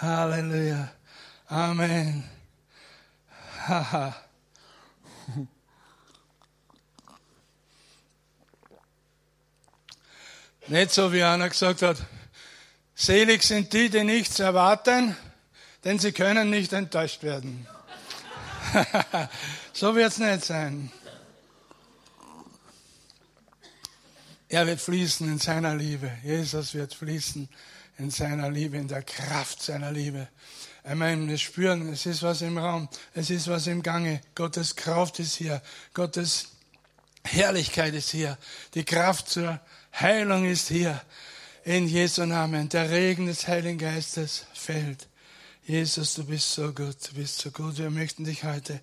Halleluja. 0.00 0.88
Amen. 1.48 2.24
Haha. 3.68 4.23
Nicht 10.66 10.92
so 10.92 11.12
wie 11.12 11.22
einer 11.22 11.50
gesagt 11.50 11.82
hat, 11.82 11.98
selig 12.94 13.42
sind 13.42 13.72
die, 13.72 13.90
die 13.90 14.02
nichts 14.02 14.38
erwarten, 14.38 15.14
denn 15.84 15.98
sie 15.98 16.12
können 16.12 16.48
nicht 16.48 16.72
enttäuscht 16.72 17.22
werden. 17.22 17.66
so 19.74 19.94
wird 19.94 20.12
es 20.12 20.18
nicht 20.18 20.44
sein. 20.44 20.90
Er 24.48 24.66
wird 24.66 24.80
fließen 24.80 25.28
in 25.28 25.38
seiner 25.38 25.74
Liebe. 25.74 26.10
Jesus 26.22 26.72
wird 26.72 26.94
fließen 26.94 27.46
in 27.98 28.10
seiner 28.10 28.50
Liebe, 28.50 28.78
in 28.78 28.88
der 28.88 29.02
Kraft 29.02 29.62
seiner 29.62 29.92
Liebe. 29.92 30.28
Ich 30.82 30.94
meine, 30.94 31.28
wir 31.28 31.38
spüren, 31.38 31.92
es 31.92 32.06
ist 32.06 32.22
was 32.22 32.40
im 32.40 32.56
Raum, 32.56 32.88
es 33.14 33.28
ist 33.28 33.48
was 33.48 33.66
im 33.66 33.82
Gange. 33.82 34.22
Gottes 34.34 34.76
Kraft 34.76 35.18
ist 35.18 35.36
hier, 35.36 35.60
Gottes 35.92 36.48
Herrlichkeit 37.24 37.94
ist 37.94 38.10
hier, 38.10 38.38
die 38.74 38.84
Kraft 38.84 39.28
zur 39.28 39.60
Heilung 40.00 40.44
ist 40.44 40.68
hier. 40.68 41.00
In 41.64 41.88
Jesu 41.88 42.26
Namen, 42.26 42.68
der 42.68 42.90
Regen 42.90 43.26
des 43.26 43.48
Heiligen 43.48 43.78
Geistes 43.78 44.44
fällt. 44.52 45.08
Jesus, 45.66 46.14
du 46.14 46.24
bist 46.24 46.52
so 46.52 46.72
gut, 46.72 46.96
du 47.08 47.14
bist 47.14 47.38
so 47.38 47.50
gut. 47.50 47.78
Wir 47.78 47.90
möchten 47.90 48.24
dich 48.24 48.44
heute 48.44 48.80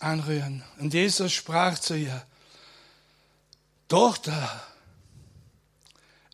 anrühren. 0.00 0.64
Und 0.80 0.92
Jesus 0.92 1.32
sprach 1.32 1.78
zu 1.78 1.94
ihr, 1.94 2.24
Tochter. 3.86 4.62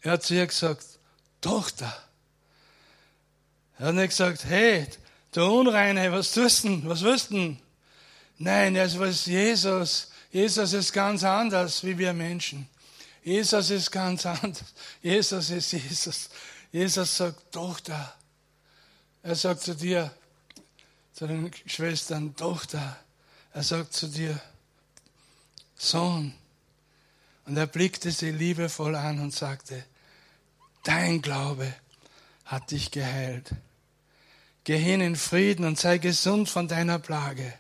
Er 0.01 0.13
hat 0.13 0.23
zu 0.23 0.35
ihr 0.35 0.47
gesagt, 0.47 0.87
Tochter. 1.43 1.95
Er 3.79 3.89
hat 3.89 3.95
nicht 3.97 4.11
gesagt, 4.11 4.45
hey, 4.47 4.87
du 5.33 5.45
Unreine, 5.45 6.11
was 6.13 6.33
tust 6.33 6.65
denn? 6.65 6.89
Was 6.89 7.03
willst 7.03 7.31
du 7.31 7.35
denn? 7.35 7.59
Nein, 8.39 8.77
er 8.77 8.99
was 8.99 9.27
Jesus. 9.27 10.11
Jesus 10.31 10.73
ist 10.73 10.93
ganz 10.93 11.25
anders 11.25 11.85
wie 11.85 11.99
wir 11.99 12.15
Menschen. 12.15 12.69
Jesus 13.27 13.71
ist 13.71 13.91
ganz 13.91 14.25
anders. 14.25 14.73
Jesus 15.03 15.51
ist 15.51 15.73
Jesus. 15.73 16.31
Jesus 16.71 17.17
sagt, 17.17 17.51
Tochter. 17.51 18.15
Er 19.21 19.35
sagt 19.35 19.63
zu 19.63 19.75
dir, 19.75 20.15
zu 21.13 21.27
den 21.27 21.51
Schwestern, 21.67 22.37
Tochter. 22.37 22.97
Er 23.53 23.65
sagt 23.65 23.95
zu 23.95 24.07
dir, 24.07 24.41
Sohn. 25.77 26.35
Und 27.47 27.57
er 27.57 27.67
blickte 27.67 28.13
sie 28.13 28.31
liebevoll 28.31 28.95
an 28.95 29.19
und 29.19 29.35
sagte, 29.35 29.85
Dein 30.85 31.21
Glaube 31.21 31.75
hat 32.45 32.71
dich 32.71 32.93
geheilt. 32.93 33.51
Geh 34.63 34.79
hin 34.79 35.01
in 35.01 35.17
Frieden 35.17 35.65
und 35.65 35.81
sei 35.81 35.99
gesund 35.99 36.49
von 36.49 36.69
deiner 36.69 37.01
Plage. 37.01 37.53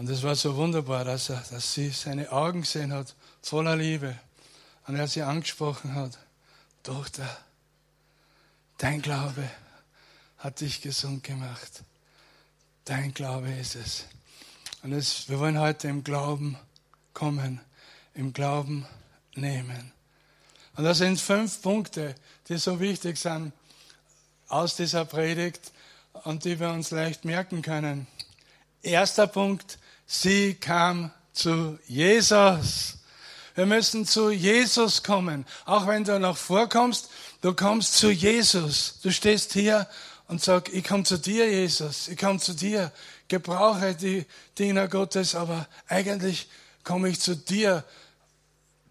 Und 0.00 0.08
es 0.08 0.22
war 0.22 0.34
so 0.34 0.56
wunderbar, 0.56 1.04
dass, 1.04 1.28
er, 1.28 1.44
dass 1.50 1.74
sie 1.74 1.90
seine 1.90 2.32
Augen 2.32 2.62
gesehen 2.62 2.90
hat, 2.90 3.14
voller 3.42 3.76
Liebe. 3.76 4.18
Und 4.86 4.96
er 4.96 5.06
sie 5.06 5.20
angesprochen 5.20 5.94
hat, 5.94 6.16
Tochter, 6.82 7.28
dein 8.78 9.02
Glaube 9.02 9.46
hat 10.38 10.62
dich 10.62 10.80
gesund 10.80 11.22
gemacht. 11.22 11.82
Dein 12.86 13.12
Glaube 13.12 13.52
ist 13.52 13.74
es. 13.74 14.06
Und 14.82 14.94
es, 14.94 15.28
wir 15.28 15.38
wollen 15.38 15.58
heute 15.58 15.88
im 15.88 16.02
Glauben 16.02 16.56
kommen, 17.12 17.60
im 18.14 18.32
Glauben 18.32 18.86
nehmen. 19.34 19.92
Und 20.76 20.84
das 20.84 20.96
sind 20.96 21.20
fünf 21.20 21.60
Punkte, 21.60 22.14
die 22.48 22.56
so 22.56 22.80
wichtig 22.80 23.18
sind 23.18 23.52
aus 24.48 24.76
dieser 24.76 25.04
Predigt 25.04 25.72
und 26.24 26.46
die 26.46 26.58
wir 26.58 26.70
uns 26.70 26.90
leicht 26.90 27.26
merken 27.26 27.60
können. 27.60 28.06
Erster 28.82 29.26
Punkt, 29.26 29.78
sie 30.10 30.54
kam 30.54 31.12
zu 31.32 31.78
Jesus. 31.86 32.94
Wir 33.54 33.66
müssen 33.66 34.06
zu 34.06 34.30
Jesus 34.30 35.02
kommen. 35.02 35.46
Auch 35.64 35.86
wenn 35.86 36.02
du 36.02 36.18
noch 36.18 36.36
vorkommst, 36.36 37.08
du 37.42 37.54
kommst 37.54 37.94
zu 37.94 38.10
Jesus. 38.10 38.98
Du 39.02 39.12
stehst 39.12 39.52
hier 39.52 39.86
und 40.26 40.42
sagst, 40.42 40.74
ich 40.74 40.84
komme 40.84 41.04
zu 41.04 41.16
dir, 41.16 41.48
Jesus. 41.48 42.08
Ich 42.08 42.18
komme 42.18 42.40
zu 42.40 42.54
dir. 42.54 42.92
Gebrauche 43.28 43.94
die 43.94 44.26
Diener 44.58 44.88
Gottes, 44.88 45.36
aber 45.36 45.68
eigentlich 45.86 46.48
komme 46.82 47.08
ich 47.08 47.20
zu 47.20 47.36
dir. 47.36 47.84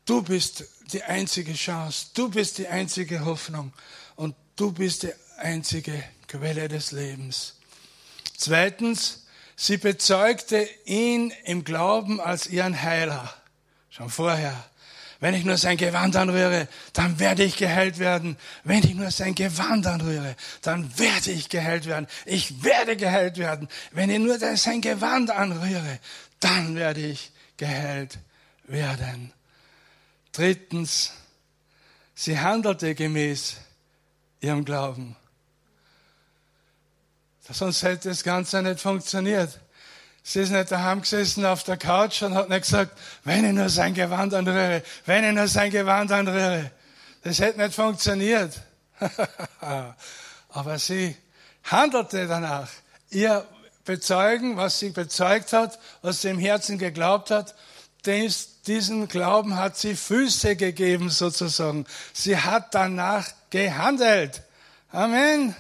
Du 0.06 0.22
bist 0.22 0.64
die 0.94 1.04
einzige 1.04 1.54
Chance. 1.54 2.08
Du 2.14 2.30
bist 2.30 2.58
die 2.58 2.68
einzige 2.68 3.26
Hoffnung. 3.26 3.74
Und 4.16 4.36
du 4.56 4.72
bist 4.72 5.04
die 5.04 5.14
einzige 5.38 6.02
Quelle 6.28 6.70
des 6.70 6.92
Lebens. 6.92 7.56
Zweitens, 8.38 9.26
sie 9.60 9.78
bezeugte 9.78 10.68
ihn 10.86 11.34
im 11.44 11.66
Glauben 11.66 12.22
als 12.22 12.48
ihren 12.48 12.82
Heiler. 12.82 13.34
Schon 13.90 14.10
vorher. 14.10 14.56
Wenn 15.20 15.34
ich 15.34 15.44
nur 15.44 15.58
sein 15.58 15.76
Gewand 15.76 16.16
anrühre, 16.16 16.70
dann 16.94 17.20
werde 17.20 17.44
ich 17.44 17.58
geheilt 17.58 18.00
werden. 18.00 18.38
Wenn 18.64 18.80
ich 18.80 18.96
nur 18.96 19.12
sein 19.12 19.36
Gewand 19.36 19.86
anrühre, 19.86 20.38
dann 20.62 20.98
werde 20.98 21.32
ich 21.32 21.50
geheilt 21.50 21.88
werden. 21.88 22.08
Ich 22.26 22.64
werde 22.64 22.96
geheilt 22.96 23.38
werden. 23.38 23.68
Wenn 23.92 24.10
ich 24.10 24.20
nur 24.20 24.40
sein 24.56 24.80
Gewand 24.80 25.30
anrühre, 25.30 26.00
dann 26.40 26.76
werde 26.76 27.02
ich 27.02 27.32
geheilt 27.58 28.18
werden. 28.64 29.34
Drittens, 30.32 31.12
sie 32.16 32.40
handelte 32.40 32.96
gemäß 32.96 33.58
ihrem 34.40 34.64
Glauben. 34.64 35.18
Sonst 37.52 37.84
hätte 37.84 38.10
das 38.10 38.24
Ganze 38.24 38.62
nicht 38.62 38.80
funktioniert. 38.80 39.60
Sie 40.24 40.42
ist 40.42 40.52
nicht 40.52 40.72
daheim 40.72 41.02
gesessen 41.02 41.46
auf 41.46 41.64
der 41.64 41.78
Couch 41.78 42.22
und 42.22 42.36
hat 42.36 42.50
nicht 42.50 42.62
gesagt, 42.62 42.98
wenn 43.24 43.46
ich 43.46 43.54
nur 43.54 43.70
sein 43.70 43.94
Gewand 43.94 44.34
anrühre, 44.34 44.84
wenn 45.06 45.24
ich 45.24 45.34
nur 45.34 45.48
sein 45.48 45.72
Gewand 45.72 46.12
anrühre. 46.12 46.72
Das 47.24 47.40
hätte 47.40 47.60
nicht 47.60 47.74
funktioniert. 47.74 48.54
Aber 50.50 50.78
sie 50.78 51.16
handelte 51.64 52.28
danach. 52.28 52.70
Ihr 53.10 53.46
Bezeugen, 53.86 54.56
was 54.56 54.78
sie 54.78 54.90
bezeugt 54.90 55.52
hat, 55.52 55.80
was 56.04 56.22
sie 56.22 56.30
im 56.30 56.38
Herzen 56.38 56.78
geglaubt 56.78 57.32
hat, 57.32 57.56
diesen 58.06 59.08
Glauben 59.08 59.56
hat 59.56 59.78
sie 59.78 59.96
Füße 59.96 60.56
gegeben 60.56 61.10
sozusagen. 61.10 61.86
Sie 62.14 62.38
hat 62.38 62.76
danach 62.76 63.28
gehandelt. 63.50 64.44
Amen. 64.92 65.56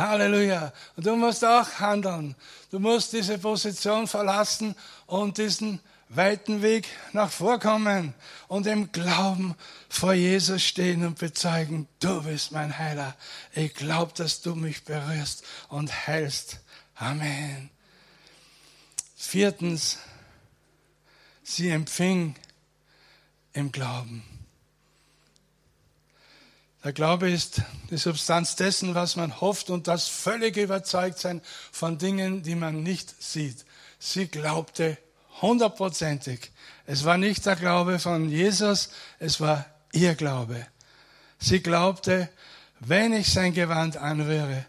Halleluja. 0.00 0.72
Und 0.96 1.06
du 1.06 1.14
musst 1.16 1.44
auch 1.44 1.68
handeln. 1.78 2.34
Du 2.70 2.78
musst 2.78 3.12
diese 3.12 3.38
Position 3.38 4.06
verlassen 4.06 4.74
und 5.06 5.38
diesen 5.38 5.80
weiten 6.10 6.60
Weg 6.62 6.88
nach 7.12 7.30
vorkommen 7.30 8.14
und 8.48 8.66
im 8.66 8.90
Glauben 8.90 9.54
vor 9.88 10.12
Jesus 10.12 10.62
stehen 10.62 11.06
und 11.06 11.18
bezeugen, 11.18 11.86
du 12.00 12.22
bist 12.22 12.50
mein 12.50 12.76
Heiler. 12.76 13.16
Ich 13.54 13.74
glaube, 13.74 14.12
dass 14.16 14.42
du 14.42 14.56
mich 14.56 14.84
berührst 14.84 15.44
und 15.68 16.06
heilst. 16.08 16.58
Amen. 16.96 17.70
Viertens, 19.16 19.98
sie 21.44 21.70
empfing 21.70 22.34
im 23.52 23.70
Glauben. 23.70 24.24
Der 26.82 26.92
Glaube 26.92 27.30
ist 27.30 27.60
die 27.90 27.98
Substanz 27.98 28.56
dessen, 28.56 28.94
was 28.94 29.14
man 29.14 29.40
hofft 29.40 29.68
und 29.68 29.86
das 29.86 30.08
völlige 30.08 30.62
Überzeugtsein 30.62 31.42
von 31.72 31.98
Dingen, 31.98 32.42
die 32.42 32.54
man 32.54 32.82
nicht 32.82 33.22
sieht. 33.22 33.66
Sie 33.98 34.28
glaubte 34.28 34.96
hundertprozentig. 35.42 36.50
Es 36.86 37.04
war 37.04 37.18
nicht 37.18 37.44
der 37.44 37.56
Glaube 37.56 37.98
von 37.98 38.30
Jesus, 38.30 38.90
es 39.18 39.40
war 39.40 39.66
ihr 39.92 40.14
Glaube. 40.14 40.66
Sie 41.38 41.60
glaubte, 41.62 42.30
wenn 42.80 43.12
ich 43.12 43.30
sein 43.30 43.52
Gewand 43.52 43.98
anrühre, 43.98 44.64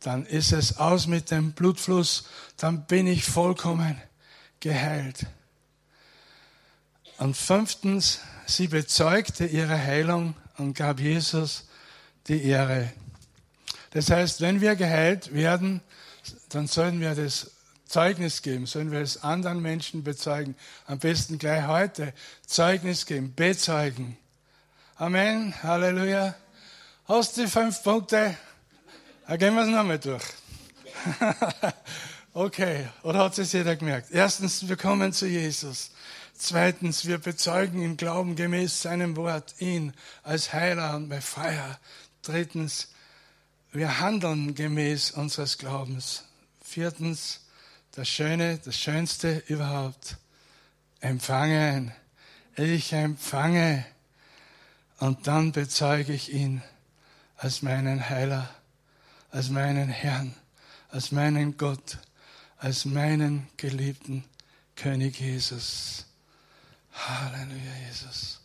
dann 0.00 0.26
ist 0.26 0.52
es 0.52 0.78
aus 0.78 1.06
mit 1.06 1.30
dem 1.30 1.52
Blutfluss, 1.52 2.24
dann 2.56 2.84
bin 2.86 3.06
ich 3.06 3.24
vollkommen 3.24 4.00
geheilt. 4.60 5.26
Und 7.18 7.36
fünftens, 7.36 8.20
sie 8.46 8.68
bezeugte 8.68 9.46
ihre 9.46 9.78
Heilung 9.78 10.34
und 10.58 10.74
gab 10.74 11.00
Jesus 11.00 11.64
die 12.28 12.44
Ehre. 12.44 12.92
Das 13.90 14.10
heißt, 14.10 14.40
wenn 14.40 14.60
wir 14.60 14.76
geheilt 14.76 15.34
werden, 15.34 15.80
dann 16.48 16.66
sollen 16.66 17.00
wir 17.00 17.14
das 17.14 17.50
Zeugnis 17.86 18.42
geben, 18.42 18.66
sollen 18.66 18.90
wir 18.90 19.00
es 19.00 19.22
anderen 19.22 19.62
Menschen 19.62 20.02
bezeugen. 20.02 20.56
Am 20.86 20.98
besten 20.98 21.38
gleich 21.38 21.66
heute 21.66 22.12
Zeugnis 22.46 23.06
geben, 23.06 23.34
bezeugen. 23.34 24.16
Amen, 24.96 25.54
Halleluja. 25.62 26.34
Hast 27.06 27.36
du 27.36 27.42
die 27.42 27.48
fünf 27.48 27.82
Punkte? 27.82 28.36
Dann 29.26 29.38
gehen 29.38 29.54
wir 29.54 29.62
es 29.62 29.68
nochmal 29.68 29.98
durch. 29.98 30.24
okay, 32.32 32.88
oder 33.02 33.20
hat 33.20 33.38
es 33.38 33.52
jeder 33.52 33.76
gemerkt? 33.76 34.08
Erstens, 34.10 34.66
wir 34.66 34.76
kommen 34.76 35.12
zu 35.12 35.26
Jesus. 35.26 35.90
Zweitens, 36.36 37.06
wir 37.06 37.18
bezeugen 37.18 37.82
im 37.82 37.96
Glauben 37.96 38.36
gemäß 38.36 38.82
seinem 38.82 39.16
Wort 39.16 39.54
ihn 39.60 39.92
als 40.22 40.52
Heiler 40.52 40.96
und 40.96 41.08
Befreier. 41.08 41.78
Drittens, 42.22 42.88
wir 43.72 44.00
handeln 44.00 44.54
gemäß 44.54 45.12
unseres 45.12 45.58
Glaubens. 45.58 46.24
Viertens, 46.62 47.40
das 47.92 48.08
Schöne, 48.08 48.58
das 48.64 48.76
Schönste 48.76 49.42
überhaupt, 49.46 50.16
empfangen. 51.00 51.92
Ich 52.56 52.92
empfange 52.92 53.84
und 54.98 55.26
dann 55.26 55.52
bezeuge 55.52 56.12
ich 56.12 56.32
ihn 56.32 56.62
als 57.36 57.62
meinen 57.62 58.08
Heiler, 58.08 58.48
als 59.30 59.50
meinen 59.50 59.88
Herrn, 59.88 60.34
als 60.88 61.12
meinen 61.12 61.56
Gott, 61.56 61.98
als 62.58 62.84
meinen 62.84 63.48
geliebten 63.56 64.24
König 64.76 65.20
Jesus. 65.20 66.06
Halleluja, 66.94 67.74
Jesus. 67.88 68.40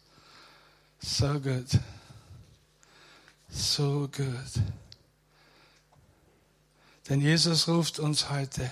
So 0.99 1.39
gut. 1.39 1.79
So 3.49 4.09
gut. 4.12 4.63
Denn 7.07 7.21
Jesus 7.21 7.67
ruft 7.67 7.99
uns 7.99 8.29
heute 8.29 8.69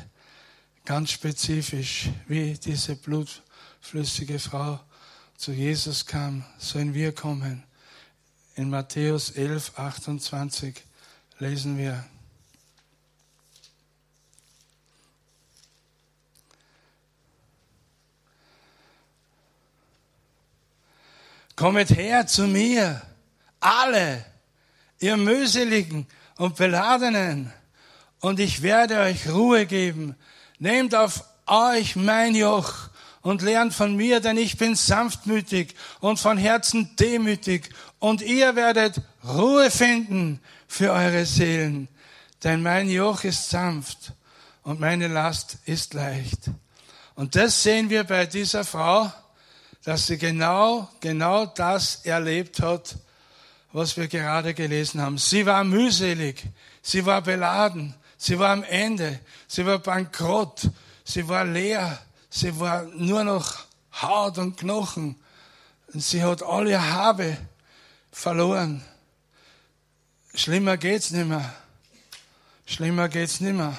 ganz 0.85 1.11
spezifisch, 1.11 2.09
wie 2.27 2.53
diese 2.53 2.95
blutflüssige 2.95 4.39
Frau 4.39 4.79
zu 5.37 5.51
Jesus 5.51 6.05
kam, 6.05 6.43
sollen 6.57 6.93
wir 6.93 7.13
kommen. 7.13 7.63
In 8.55 8.69
Matthäus 8.69 9.31
11, 9.31 9.77
28 9.77 10.83
lesen 11.39 11.77
wir. 11.77 12.03
Kommet 21.57 21.89
her 21.89 22.27
zu 22.27 22.43
mir, 22.43 23.01
alle, 23.59 24.23
ihr 24.99 25.17
mühseligen 25.17 26.05
und 26.37 26.55
beladenen, 26.55 27.51
und 28.19 28.39
ich 28.39 28.61
werde 28.61 28.99
euch 28.99 29.27
Ruhe 29.27 29.65
geben. 29.65 30.15
Nehmt 30.59 30.93
auf 30.93 31.23
euch 31.47 31.95
mein 31.95 32.35
Joch 32.35 32.89
und 33.23 33.41
lernt 33.41 33.73
von 33.73 33.95
mir, 33.95 34.19
denn 34.19 34.37
ich 34.37 34.57
bin 34.57 34.75
sanftmütig 34.75 35.73
und 35.99 36.19
von 36.19 36.37
Herzen 36.37 36.95
demütig, 36.95 37.71
und 37.97 38.21
ihr 38.21 38.55
werdet 38.55 39.01
Ruhe 39.27 39.71
finden 39.71 40.39
für 40.67 40.91
eure 40.91 41.25
Seelen, 41.25 41.87
denn 42.43 42.61
mein 42.61 42.87
Joch 42.87 43.23
ist 43.23 43.49
sanft 43.49 44.13
und 44.61 44.79
meine 44.79 45.07
Last 45.07 45.57
ist 45.65 45.95
leicht. 45.95 46.51
Und 47.15 47.35
das 47.35 47.63
sehen 47.63 47.89
wir 47.89 48.03
bei 48.03 48.27
dieser 48.27 48.63
Frau, 48.63 49.11
dass 49.83 50.07
sie 50.07 50.17
genau, 50.17 50.89
genau 50.99 51.45
das 51.45 52.05
erlebt 52.05 52.61
hat, 52.61 52.97
was 53.71 53.97
wir 53.97 54.07
gerade 54.07 54.53
gelesen 54.53 55.01
haben. 55.01 55.17
Sie 55.17 55.45
war 55.45 55.63
mühselig, 55.63 56.43
sie 56.81 57.05
war 57.05 57.21
beladen, 57.21 57.95
sie 58.17 58.39
war 58.39 58.51
am 58.51 58.63
Ende, 58.63 59.19
sie 59.47 59.65
war 59.65 59.79
bankrott, 59.79 60.69
sie 61.03 61.27
war 61.27 61.45
leer, 61.45 61.99
sie 62.29 62.59
war 62.59 62.83
nur 62.83 63.23
noch 63.23 63.65
Haut 64.01 64.37
und 64.37 64.57
Knochen. 64.57 65.15
Und 65.93 66.03
sie 66.03 66.23
hat 66.23 66.43
all 66.43 66.67
ihr 66.67 66.93
Habe 66.93 67.37
verloren. 68.11 68.83
Schlimmer 70.33 70.77
geht's 70.77 71.11
nimmer. 71.11 71.53
Schlimmer 72.65 73.09
geht's 73.09 73.39
nimmer. 73.39 73.77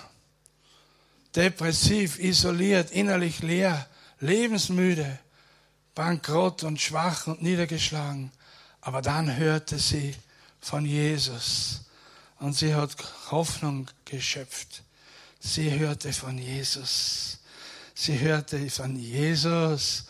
Depressiv, 1.36 2.18
isoliert, 2.18 2.90
innerlich 2.90 3.42
leer, 3.42 3.86
lebensmüde 4.20 5.18
bankrott 5.98 6.62
und 6.62 6.80
schwach 6.80 7.26
und 7.26 7.42
niedergeschlagen. 7.42 8.30
Aber 8.80 9.02
dann 9.02 9.36
hörte 9.36 9.80
sie 9.80 10.14
von 10.60 10.86
Jesus 10.86 11.80
und 12.38 12.54
sie 12.54 12.72
hat 12.72 12.92
Hoffnung 13.32 13.90
geschöpft. 14.04 14.84
Sie 15.40 15.76
hörte 15.76 16.12
von 16.12 16.38
Jesus. 16.38 17.38
Sie 17.94 18.16
hörte 18.20 18.70
von 18.70 18.94
Jesus. 18.94 20.04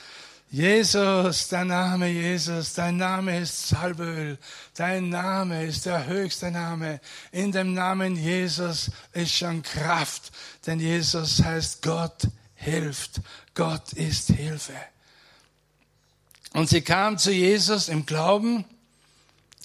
Jesus, 0.51 1.49
dein 1.49 1.69
Name 1.69 2.09
Jesus, 2.09 2.75
dein 2.75 2.99
Name 2.99 3.41
ist 3.41 3.69
Salböl, 3.69 4.39
dein 4.75 5.09
Name 5.09 5.65
ist 5.65 5.87
der 5.87 6.07
höchste 6.07 6.51
Name. 6.51 7.01
In 7.33 7.51
dem 7.51 7.73
Namen 7.73 8.15
Jesus 8.15 8.91
ist 9.13 9.35
schon 9.35 9.63
Kraft, 9.63 10.33
denn 10.67 10.81
Jesus 10.81 11.43
heißt 11.43 11.81
Gott 11.81 12.29
hilft. 12.55 13.23
Gott 13.55 13.95
ist 13.95 14.29
Hilfe. 14.29 14.75
Und 16.59 16.69
sie 16.69 16.81
kam 16.81 17.19
zu 17.19 17.31
Jesus 17.31 17.89
im 17.89 18.05
Glauben 18.05 18.65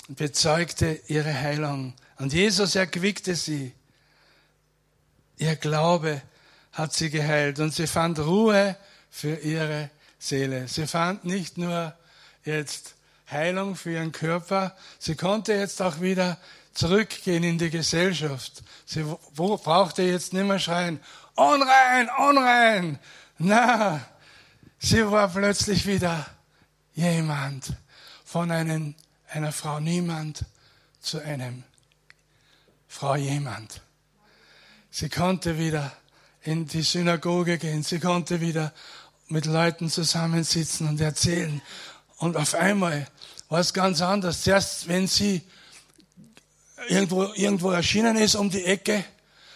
und 0.07 0.15
bezeugte 0.15 1.01
ihre 1.07 1.33
Heilung. 1.33 1.95
Und 2.19 2.33
Jesus 2.33 2.75
erquickte 2.75 3.33
sie. 3.33 3.73
Ihr 5.37 5.55
Glaube 5.55 6.21
hat 6.71 6.93
sie 6.93 7.09
geheilt 7.09 7.57
und 7.57 7.73
sie 7.73 7.87
fand 7.87 8.19
Ruhe 8.19 8.77
für 9.09 9.37
ihre 9.37 9.89
Seele. 10.19 10.67
Sie 10.67 10.85
fand 10.85 11.25
nicht 11.25 11.57
nur 11.57 11.95
jetzt 12.45 12.93
Heilung 13.31 13.75
für 13.75 13.93
ihren 13.93 14.11
Körper, 14.11 14.75
sie 14.99 15.15
konnte 15.15 15.53
jetzt 15.53 15.81
auch 15.81 15.99
wieder 15.99 16.37
zurückgehen 16.75 17.43
in 17.43 17.57
die 17.57 17.71
Gesellschaft. 17.71 18.61
Sie 18.85 19.03
brauchte 19.35 20.03
jetzt 20.03 20.31
nicht 20.31 20.45
mehr 20.45 20.59
schreien, 20.59 20.99
unrein, 21.33 22.07
unrein. 22.29 22.99
Na, 23.39 23.99
sie 24.77 25.09
war 25.09 25.27
plötzlich 25.29 25.87
wieder 25.87 26.27
jemand, 26.95 27.73
von 28.25 28.51
einem, 28.51 28.95
einer 29.29 29.51
Frau 29.51 29.79
niemand 29.79 30.45
zu 31.01 31.19
einem 31.19 31.63
Frau 32.87 33.15
jemand. 33.15 33.81
Sie 34.89 35.09
konnte 35.09 35.57
wieder 35.57 35.91
in 36.43 36.67
die 36.67 36.81
Synagoge 36.81 37.57
gehen, 37.57 37.83
sie 37.83 37.99
konnte 37.99 38.41
wieder 38.41 38.73
mit 39.27 39.45
Leuten 39.45 39.89
zusammensitzen 39.89 40.87
und 40.87 41.01
erzählen. 41.01 41.61
Und 42.17 42.37
auf 42.37 42.53
einmal 42.53 43.07
war 43.49 43.59
es 43.59 43.73
ganz 43.73 44.01
anders. 44.01 44.43
Zuerst, 44.43 44.87
wenn 44.87 45.07
sie 45.07 45.41
irgendwo, 46.87 47.33
irgendwo 47.33 47.71
erschienen 47.71 48.17
ist 48.17 48.35
um 48.35 48.49
die 48.49 48.65
Ecke, 48.65 49.03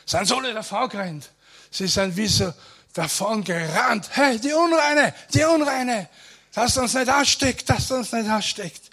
sind 0.06 0.28
sie 0.28 0.36
alle 0.36 0.54
davon 0.54 0.89
gerannt. 0.89 1.30
Sie 1.69 1.88
sind 1.88 2.15
wie 2.15 2.28
so 2.28 2.54
davon 2.93 3.43
gerannt. 3.43 4.10
Hey, 4.12 4.39
die 4.39 4.54
Unreine, 4.54 5.13
die 5.34 5.43
Unreine, 5.43 6.10
dass 6.58 6.76
uns 6.76 6.96
nicht 6.96 7.08
ansteckt, 7.08 7.70
dass 7.70 7.91
uns 7.91 8.12
nicht 8.12 8.28
ansteckt. 8.28 8.89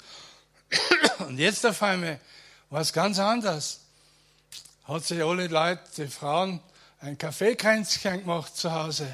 Und 1.21 1.39
jetzt 1.39 1.65
auf 1.65 1.83
einmal 1.83 2.21
war 2.69 2.83
es 2.83 2.93
ganz 2.93 3.19
anders. 3.19 3.81
Hat 4.87 5.07
sich 5.07 5.25
alle 5.25 5.47
Leute, 5.47 5.81
die 5.97 6.09
Frauen, 6.09 6.61
ein 7.01 7.17
Kaffeekränzchen 7.17 8.21
gemacht 8.21 8.55
zu 8.55 8.71
Hause. 8.71 9.07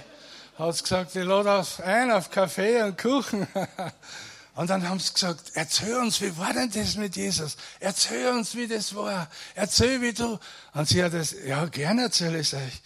Hat 0.59 0.83
gesagt, 0.83 1.15
ich 1.15 1.25
lade 1.25 1.53
auf 1.53 1.79
ein 1.79 2.11
auf 2.11 2.29
Kaffee 2.33 2.83
und 2.83 2.99
Kuchen. 2.99 3.47
Und 4.57 4.69
dann 4.69 4.87
haben 4.87 4.99
sie 4.99 5.13
gesagt, 5.15 5.53
erzähl 5.55 5.97
uns, 5.99 6.21
wie 6.21 6.37
war 6.37 6.53
denn 6.53 6.71
das 6.73 6.97
mit 6.97 7.15
Jesus? 7.15 7.57
Erzähl 7.79 8.31
uns, 8.33 8.57
wie 8.57 8.67
das 8.67 8.95
war. 8.97 9.31
Erzähl, 9.55 10.03
wie 10.03 10.13
du. 10.13 10.41
Und 10.75 10.89
sie 10.89 11.05
hat 11.05 11.15
das, 11.15 11.37
ja, 11.47 11.65
gerne 11.67 12.03
erzähle 12.03 12.41
ich 12.41 12.53
euch. 12.53 12.83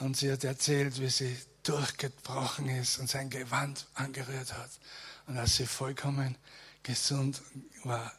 Und 0.00 0.16
sie 0.16 0.30
hat 0.30 0.42
erzählt, 0.42 1.00
wie 1.00 1.08
sie 1.08 1.38
durchgebrochen 1.68 2.68
ist 2.68 2.98
und 2.98 3.08
sein 3.08 3.30
Gewand 3.30 3.86
angerührt 3.94 4.52
hat. 4.52 4.70
Und 5.26 5.36
als 5.36 5.56
sie 5.56 5.66
vollkommen 5.66 6.36
gesund 6.82 7.42
war, 7.84 8.12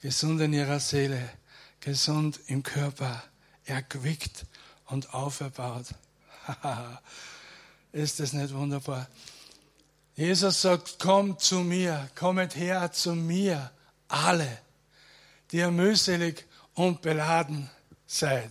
gesund 0.00 0.40
in 0.40 0.52
ihrer 0.52 0.80
Seele, 0.80 1.28
gesund 1.80 2.40
im 2.46 2.62
Körper, 2.62 3.22
erquickt 3.64 4.46
und 4.86 5.12
auferbaut. 5.14 5.86
ist 7.92 8.20
das 8.20 8.32
nicht 8.32 8.54
wunderbar? 8.54 9.08
Jesus 10.14 10.62
sagt, 10.62 10.98
kommt 10.98 11.40
zu 11.40 11.60
mir, 11.60 12.10
kommet 12.14 12.54
her 12.56 12.92
zu 12.92 13.14
mir, 13.14 13.70
alle, 14.08 14.58
die 15.50 15.58
ihr 15.58 15.70
mühselig 15.70 16.44
und 16.74 17.02
beladen 17.02 17.70
seid. 18.06 18.50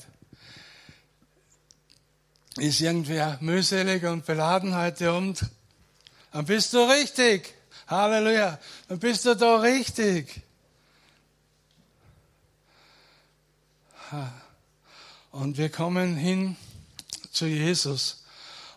Ist 2.57 2.81
irgendwer 2.81 3.37
mühselig 3.39 4.03
und 4.03 4.25
beladen 4.25 4.75
heute 4.75 5.09
Abend? 5.09 5.45
Dann 6.33 6.45
bist 6.45 6.73
du 6.73 6.79
richtig. 6.79 7.53
Halleluja. 7.87 8.59
Dann 8.89 8.99
bist 8.99 9.25
du 9.25 9.35
da 9.35 9.57
richtig. 9.57 10.41
Und 15.31 15.57
wir 15.57 15.69
kommen 15.69 16.17
hin 16.17 16.57
zu 17.31 17.45
Jesus. 17.45 18.23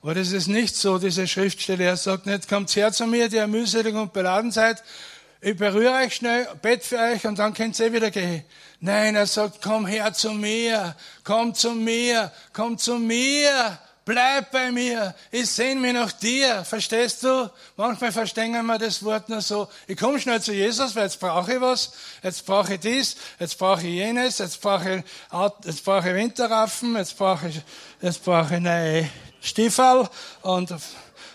Aber 0.03 0.15
das 0.15 0.33
ist 0.33 0.47
nicht 0.47 0.77
so, 0.77 0.99
diese 0.99 1.27
Schriftstelle. 1.27 1.83
Er 1.83 1.97
sagt 1.97 2.27
nicht, 2.27 2.49
kommt 2.49 2.75
her 2.77 2.93
zu 2.93 3.07
mir, 3.07 3.29
die 3.29 3.37
ihr 3.37 3.47
mühselig 3.47 3.95
und 3.95 4.13
beladen 4.13 4.53
seid. 4.53 4.85
Ich 5.47 5.59
berühre 5.59 5.93
euch 5.97 6.15
schnell, 6.15 6.49
bett 6.63 6.83
für 6.83 6.99
euch 6.99 7.27
und 7.27 7.39
dann 7.39 7.53
könnt 7.53 7.79
ihr 7.79 7.93
wieder 7.93 8.11
gehen. 8.11 8.43
Nein, 8.81 9.15
er 9.15 9.27
sagt, 9.27 9.61
komm 9.61 9.85
her 9.85 10.11
zu 10.15 10.31
mir, 10.33 10.97
komm 11.23 11.55
zu 11.55 11.73
mir, 11.73 12.33
komm 12.55 12.79
zu 12.79 12.99
mir, 12.99 13.79
bleib 14.07 14.51
bei 14.53 14.73
mir, 14.73 15.15
ich 15.31 15.51
sehne 15.51 15.83
mich 15.83 15.93
nach 15.93 16.13
dir. 16.13 16.65
Verstehst 16.65 17.25
du? 17.25 17.51
Manchmal 17.77 18.11
verstehen 18.11 18.53
wir 18.65 18.79
das 18.79 19.05
Wort 19.05 19.29
nur 19.29 19.43
so, 19.43 19.69
ich 19.87 19.99
komme 19.99 20.19
schnell 20.19 20.41
zu 20.41 20.55
Jesus, 20.55 20.97
weil 20.97 21.03
jetzt 21.03 21.21
brauche 21.21 21.53
ich 21.53 21.61
was, 21.61 21.93
jetzt 22.23 22.47
brauche 22.47 22.73
ich 22.73 22.81
dies, 22.81 23.15
jetzt 23.39 23.59
brauche 23.59 23.83
ich 23.83 23.97
jenes, 23.97 24.39
jetzt 24.39 24.63
brauche 24.63 24.95
ich, 24.95 25.05
jetzt 25.67 25.85
brauche 25.85 26.09
ich 26.09 26.15
Winterraffen, 26.15 26.97
jetzt 26.97 27.19
brauche 27.19 27.49
ich, 27.49 27.61
jetzt 28.01 28.25
brauche 28.25 28.55
ich 28.55 28.61
neue 28.63 29.11
Stiefel 29.43 30.09
und, 30.41 30.75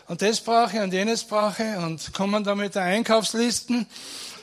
und 0.10 0.24
das 0.24 0.42
brauche 0.42 0.76
ich 0.76 0.82
und 0.82 0.92
jenes 0.92 1.24
brauche 1.24 1.64
ich 1.64 1.78
und 1.78 2.14
kommen 2.14 2.44
da 2.44 2.56
mit 2.56 2.74
der 2.74 2.82
Einkaufslisten 2.82 3.86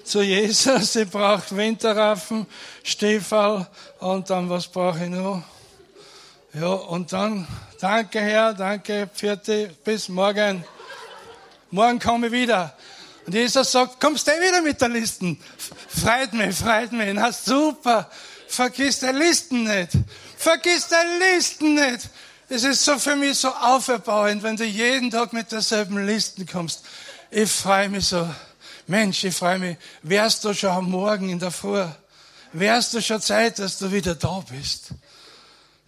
zu 0.04 0.22
Jesus. 0.22 0.94
Ich 0.94 1.10
brauche 1.10 1.56
Winterraffen, 1.56 2.46
Stiefel 2.84 3.66
und 3.98 4.30
dann 4.30 4.48
was 4.48 4.68
brauche 4.68 5.04
ich 5.04 5.10
noch? 5.10 5.42
Ja, 6.54 6.68
und 6.68 7.12
dann, 7.12 7.48
danke 7.80 8.20
Herr, 8.20 8.54
danke, 8.54 9.10
vierte, 9.12 9.74
bis 9.84 10.08
morgen. 10.08 10.64
Morgen 11.72 11.98
komme 11.98 12.28
ich 12.28 12.32
wieder. 12.32 12.72
Und 13.26 13.34
Jesus 13.34 13.72
sagt, 13.72 14.00
kommst 14.00 14.28
du 14.28 14.30
eh 14.30 14.40
wieder 14.40 14.62
mit 14.62 14.80
der 14.80 14.88
Listen? 14.88 15.36
Freut 15.88 16.32
mich, 16.32 16.54
freut 16.54 16.92
mich. 16.92 17.12
Na 17.12 17.32
super. 17.32 18.08
Vergiss 18.46 19.00
die 19.00 19.06
Listen 19.06 19.64
nicht. 19.64 19.90
Vergiss 20.38 20.86
die 20.86 21.24
Listen 21.24 21.74
nicht. 21.74 22.08
Es 22.48 22.62
ist 22.62 22.84
so 22.84 22.96
für 22.98 23.16
mich 23.16 23.38
so 23.38 23.48
auferbauend, 23.48 24.42
wenn 24.44 24.56
du 24.56 24.64
jeden 24.64 25.10
Tag 25.10 25.32
mit 25.32 25.50
derselben 25.50 26.06
Listen 26.06 26.46
kommst. 26.46 26.84
Ich 27.28 27.50
freue 27.50 27.88
mich 27.88 28.06
so. 28.06 28.28
Mensch, 28.86 29.24
ich 29.24 29.34
freue 29.34 29.58
mich. 29.58 29.76
Wärst 30.02 30.44
du 30.44 30.54
schon 30.54 30.70
am 30.70 30.90
Morgen 30.90 31.28
in 31.28 31.40
der 31.40 31.50
Früh? 31.50 31.84
Wärst 32.52 32.94
du 32.94 33.02
schon 33.02 33.20
Zeit, 33.20 33.58
dass 33.58 33.78
du 33.78 33.90
wieder 33.90 34.14
da 34.14 34.44
bist? 34.48 34.90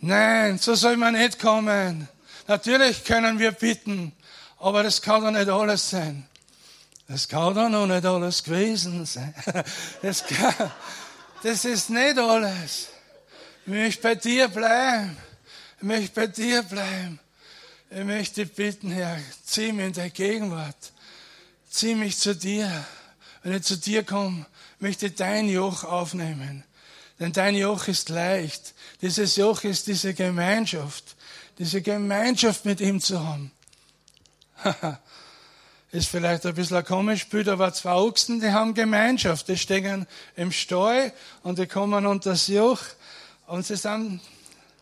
Nein, 0.01 0.59
so 0.59 0.75
soll 0.75 0.97
man 0.97 1.14
nicht 1.14 1.38
kommen. 1.38 2.09
Natürlich 2.49 3.05
können 3.05 3.38
wir 3.38 3.53
bitten, 3.53 4.12
aber 4.59 4.83
das 4.83 5.01
kann 5.01 5.23
doch 5.23 5.31
nicht 5.31 5.49
alles 5.49 5.90
sein. 5.90 6.27
Das 7.07 7.29
kann 7.29 7.55
doch 7.55 7.68
noch 7.68 7.87
nicht 7.87 8.05
alles 8.05 8.42
gewesen 8.42 9.07
sein. 9.07 9.33
Das, 10.03 10.27
kann, 10.27 10.73
das 11.44 11.64
ist 11.64 11.88
nicht 11.88 12.18
alles. 12.18 12.88
Ich 13.64 13.73
möchte 13.73 14.03
bei 14.03 14.14
dir 14.16 14.49
bleiben. 14.49 15.16
Ich 15.80 15.84
möchte 15.84 16.12
bei 16.12 16.26
dir 16.26 16.64
bleiben. 16.64 17.20
Ich 17.88 18.04
möchte 18.04 18.44
bitten, 18.46 18.90
Herr, 18.90 19.16
zieh 19.44 19.70
mich 19.70 19.86
in 19.86 19.92
deine 19.92 20.10
Gegenwart. 20.10 20.92
Zieh 21.70 21.94
mich 21.94 22.18
zu 22.18 22.34
dir. 22.34 22.84
Wenn 23.44 23.54
ich 23.54 23.62
zu 23.62 23.76
dir 23.76 24.02
komme, 24.02 24.44
möchte 24.80 25.12
dein 25.12 25.48
Joch 25.48 25.84
aufnehmen. 25.84 26.64
Denn 27.20 27.32
dein 27.32 27.54
Joch 27.54 27.86
ist 27.86 28.08
leicht. 28.08 28.74
Dieses 29.02 29.36
Joch 29.36 29.62
ist 29.62 29.86
diese 29.86 30.14
Gemeinschaft. 30.14 31.16
Diese 31.58 31.80
Gemeinschaft 31.80 32.64
mit 32.64 32.80
ihm 32.80 33.00
zu 33.00 33.24
haben. 33.24 33.52
ist 35.92 36.08
vielleicht 36.08 36.44
ein 36.44 36.54
bisschen 36.54 36.78
ein 36.78 36.84
komisches 36.84 37.28
Bild, 37.28 37.48
aber 37.48 37.72
zwei 37.72 37.92
Ochsen, 37.92 38.40
die 38.40 38.50
haben 38.50 38.74
Gemeinschaft. 38.74 39.46
Die 39.46 39.56
stehen 39.56 40.08
im 40.34 40.50
Stall 40.50 41.12
und 41.44 41.60
die 41.60 41.68
kommen 41.68 42.04
unter 42.04 42.30
das 42.30 42.48
Joch 42.48 42.80
und 43.46 43.64
sie 43.64 43.76
sind 43.76 44.20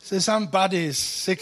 Sie 0.09 0.21
sind 0.21 0.53
Buddies. 0.53 1.25
Sie, 1.25 1.37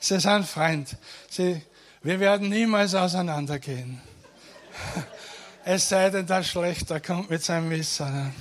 sie 0.00 0.20
sind 0.20 0.46
Freund. 0.46 0.96
Sie, 1.28 1.60
wir 2.02 2.18
werden 2.18 2.48
niemals 2.48 2.94
auseinandergehen. 2.94 4.00
Es 5.68 5.88
sei 5.88 6.10
denn, 6.10 6.24
der 6.24 6.44
Schlechter 6.44 7.00
kommt 7.00 7.28
mit 7.28 7.42
seinem 7.42 7.68
Messer. 7.68 8.08
Ne? 8.08 8.32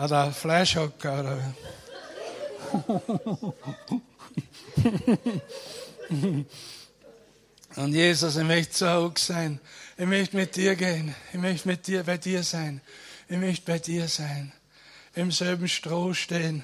Oder 0.00 0.30
Fleischhocker. 0.30 1.20
Oder. 1.20 1.54
Und 7.74 7.92
Jesus, 7.92 8.36
ich 8.36 8.44
möchte 8.44 8.76
so 8.76 8.86
hoch 8.86 9.18
sein. 9.18 9.58
Ich 9.96 10.06
möchte 10.06 10.36
mit 10.36 10.54
dir 10.54 10.76
gehen. 10.76 11.12
Ich 11.32 11.40
möchte 11.40 11.66
mit 11.66 11.84
dir 11.88 12.04
bei 12.04 12.16
dir 12.16 12.44
sein. 12.44 12.80
Ich 13.28 13.38
möchte 13.38 13.66
bei 13.66 13.80
dir 13.80 14.06
sein. 14.06 14.52
Im 15.16 15.32
selben 15.32 15.66
Stroh 15.66 16.14
stehen 16.14 16.62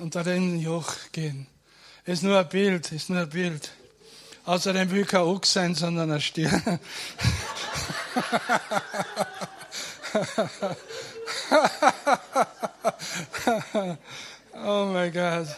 unter 0.00 0.24
den 0.24 0.58
Joch 0.58 0.94
gehen. 1.12 1.46
Ist 2.04 2.22
nur 2.22 2.38
ein 2.38 2.48
Bild, 2.48 2.90
ist 2.92 3.10
nur 3.10 3.20
ein 3.20 3.28
Bild. 3.28 3.70
Außerdem 4.44 4.90
will 4.90 5.04
kein 5.04 5.20
Ochs 5.20 5.52
sein, 5.52 5.74
sondern 5.74 6.10
ein 6.10 6.20
Stier. 6.20 6.50
oh 14.64 14.86
mein 14.86 15.12
Gott. 15.12 15.48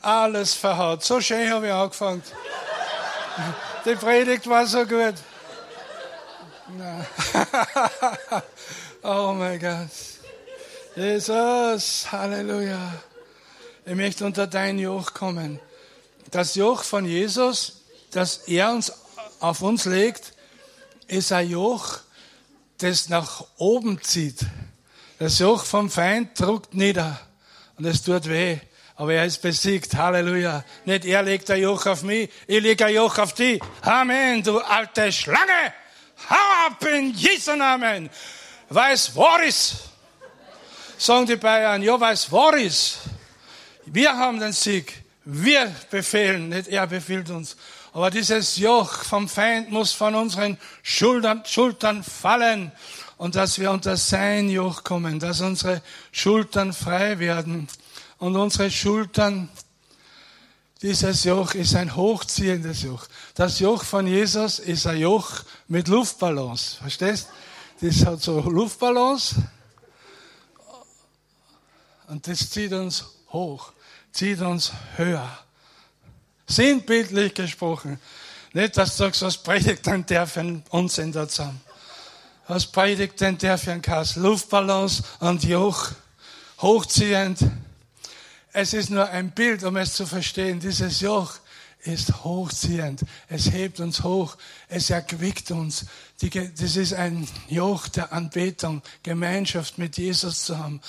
Alles 0.00 0.54
verhaut. 0.54 1.04
So 1.04 1.20
schön 1.20 1.50
habe 1.50 1.66
ich 1.66 1.72
angefangen. 1.72 2.22
Die 3.84 3.96
Predigt 3.96 4.48
war 4.48 4.66
so 4.66 4.86
gut. 4.86 5.16
oh 9.02 9.34
mein 9.36 9.60
Gott. 9.60 9.90
Jesus, 10.96 12.06
Halleluja. 12.10 12.94
Ich 13.86 13.94
möchte 13.94 14.24
unter 14.24 14.46
dein 14.46 14.78
Joch 14.78 15.12
kommen. 15.12 15.60
Das 16.30 16.54
Joch 16.54 16.84
von 16.84 17.04
Jesus, 17.04 17.82
das 18.12 18.38
er 18.48 18.72
uns 18.72 18.90
auf 19.40 19.60
uns 19.60 19.84
legt, 19.84 20.32
ist 21.06 21.32
ein 21.32 21.50
Joch, 21.50 21.98
das 22.78 23.10
nach 23.10 23.44
oben 23.58 24.00
zieht. 24.02 24.38
Das 25.18 25.38
Joch 25.38 25.66
vom 25.66 25.90
Feind 25.90 26.40
druckt 26.40 26.72
nieder 26.72 27.20
und 27.76 27.84
es 27.84 28.02
tut 28.02 28.26
weh. 28.26 28.56
Aber 28.96 29.12
er 29.12 29.26
ist 29.26 29.42
besiegt. 29.42 29.94
Halleluja. 29.94 30.64
Nicht 30.86 31.04
er 31.04 31.22
legt 31.22 31.50
ein 31.50 31.60
Joch 31.60 31.84
auf 31.84 32.04
mich, 32.04 32.30
ich 32.46 32.62
lege 32.62 32.86
ein 32.86 32.94
Joch 32.94 33.18
auf 33.18 33.34
dich. 33.34 33.60
Amen, 33.82 34.42
du 34.42 34.60
alte 34.60 35.12
Schlange. 35.12 35.74
Hau 36.30 36.66
ab 36.68 36.82
in 36.86 37.12
Jesu 37.12 37.54
Namen. 37.54 38.08
Weiß 38.70 39.14
war 39.14 39.42
ist. 39.42 39.74
Sagen 40.96 41.26
die 41.26 41.36
Bayern, 41.36 41.82
ja, 41.82 42.00
weiß 42.00 42.32
war 42.32 42.56
ist. 42.56 43.00
Wir 43.94 44.18
haben 44.18 44.40
den 44.40 44.52
Sieg. 44.52 45.04
Wir 45.24 45.72
befehlen, 45.88 46.48
nicht 46.48 46.66
er 46.66 46.84
befiehlt 46.88 47.30
uns. 47.30 47.56
Aber 47.92 48.10
dieses 48.10 48.56
Joch 48.56 48.92
vom 49.04 49.28
Feind 49.28 49.70
muss 49.70 49.92
von 49.92 50.16
unseren 50.16 50.58
Schultern, 50.82 51.44
Schultern 51.46 52.02
fallen 52.02 52.72
und 53.18 53.36
dass 53.36 53.60
wir 53.60 53.70
unter 53.70 53.96
sein 53.96 54.48
Joch 54.48 54.82
kommen, 54.82 55.20
dass 55.20 55.40
unsere 55.42 55.80
Schultern 56.10 56.72
frei 56.72 57.20
werden 57.20 57.68
und 58.18 58.34
unsere 58.34 58.68
Schultern, 58.68 59.48
dieses 60.82 61.22
Joch 61.22 61.54
ist 61.54 61.76
ein 61.76 61.94
hochziehendes 61.94 62.82
Joch. 62.82 63.06
Das 63.36 63.60
Joch 63.60 63.84
von 63.84 64.08
Jesus 64.08 64.58
ist 64.58 64.88
ein 64.88 64.98
Joch 64.98 65.44
mit 65.68 65.86
Luftballons. 65.86 66.78
Verstehst? 66.80 67.28
Das 67.80 68.04
hat 68.04 68.20
so 68.20 68.40
Luftballons 68.40 69.36
und 72.08 72.26
das 72.26 72.50
zieht 72.50 72.72
uns 72.72 73.04
hoch, 73.34 73.72
zieht 74.14 74.40
uns 74.40 74.72
höher. 74.96 75.28
Sinnbildlich 76.46 77.34
gesprochen. 77.34 77.98
Nicht, 78.52 78.76
dass 78.76 78.96
du 78.96 79.04
sagst, 79.04 79.22
was 79.22 79.36
predigt 79.36 79.84
denn 79.86 80.06
der 80.06 80.26
für 80.26 80.40
einen 80.40 80.62
Unsinn 80.70 81.10
da 81.10 81.28
zusammen? 81.28 81.60
Was 82.46 82.66
predigt 82.66 83.20
denn 83.20 83.36
der 83.38 83.58
für 83.58 83.72
ein 83.72 83.82
Kass? 83.82 84.16
Luftballons 84.16 85.02
und 85.18 85.42
Joch, 85.42 85.90
hochziehend. 86.60 87.38
Es 88.52 88.72
ist 88.72 88.90
nur 88.90 89.08
ein 89.08 89.32
Bild, 89.32 89.64
um 89.64 89.76
es 89.76 89.94
zu 89.94 90.06
verstehen. 90.06 90.60
Dieses 90.60 91.00
Joch 91.00 91.34
ist 91.80 92.22
hochziehend. 92.22 93.00
Es 93.28 93.50
hebt 93.50 93.80
uns 93.80 94.04
hoch. 94.04 94.36
Es 94.68 94.90
erquickt 94.90 95.50
uns. 95.50 95.86
Das 96.20 96.76
ist 96.76 96.94
ein 96.94 97.26
Joch 97.48 97.88
der 97.88 98.12
Anbetung, 98.12 98.82
Gemeinschaft 99.02 99.78
mit 99.78 99.96
Jesus 99.96 100.44
zu 100.44 100.58
haben 100.58 100.80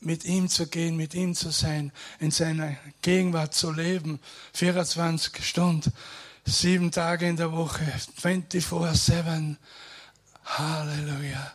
mit 0.00 0.24
ihm 0.24 0.48
zu 0.48 0.66
gehen, 0.66 0.96
mit 0.96 1.14
ihm 1.14 1.34
zu 1.34 1.50
sein, 1.50 1.92
in 2.18 2.30
seiner 2.30 2.76
Gegenwart 3.02 3.54
zu 3.54 3.70
leben, 3.70 4.18
24 4.54 5.44
Stunden, 5.44 5.92
sieben 6.44 6.90
Tage 6.90 7.28
in 7.28 7.36
der 7.36 7.52
Woche, 7.52 7.84
24-7. 8.20 9.56
Halleluja. 10.44 11.52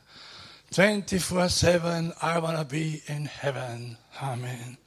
24-7, 0.74 2.14
I 2.22 2.42
wanna 2.42 2.64
be 2.64 3.02
in 3.08 3.26
heaven. 3.26 3.98
Amen. 4.20 4.78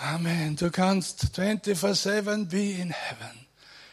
Amen. 0.00 0.56
Du 0.56 0.70
kannst 0.70 1.26
24-7 1.36 2.48
be 2.48 2.80
in 2.80 2.90
heaven, 2.90 3.46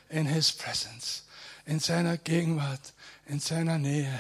in 0.10 0.26
his 0.26 0.52
presence, 0.52 1.24
in 1.65 1.80
seiner 1.80 2.17
Gegenwart, 2.17 2.93
in 3.28 3.39
seiner 3.39 3.78
Nähe, 3.78 4.19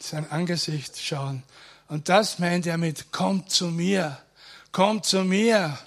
sein 0.00 0.30
Angesicht 0.30 0.98
schauen. 1.00 1.42
Und 1.88 2.08
das 2.08 2.38
meint 2.38 2.66
er 2.66 2.78
mit, 2.78 3.12
kommt 3.12 3.50
zu 3.50 3.68
mir, 3.68 4.18
kommt 4.72 5.04
zu 5.04 5.24
mir, 5.24 5.78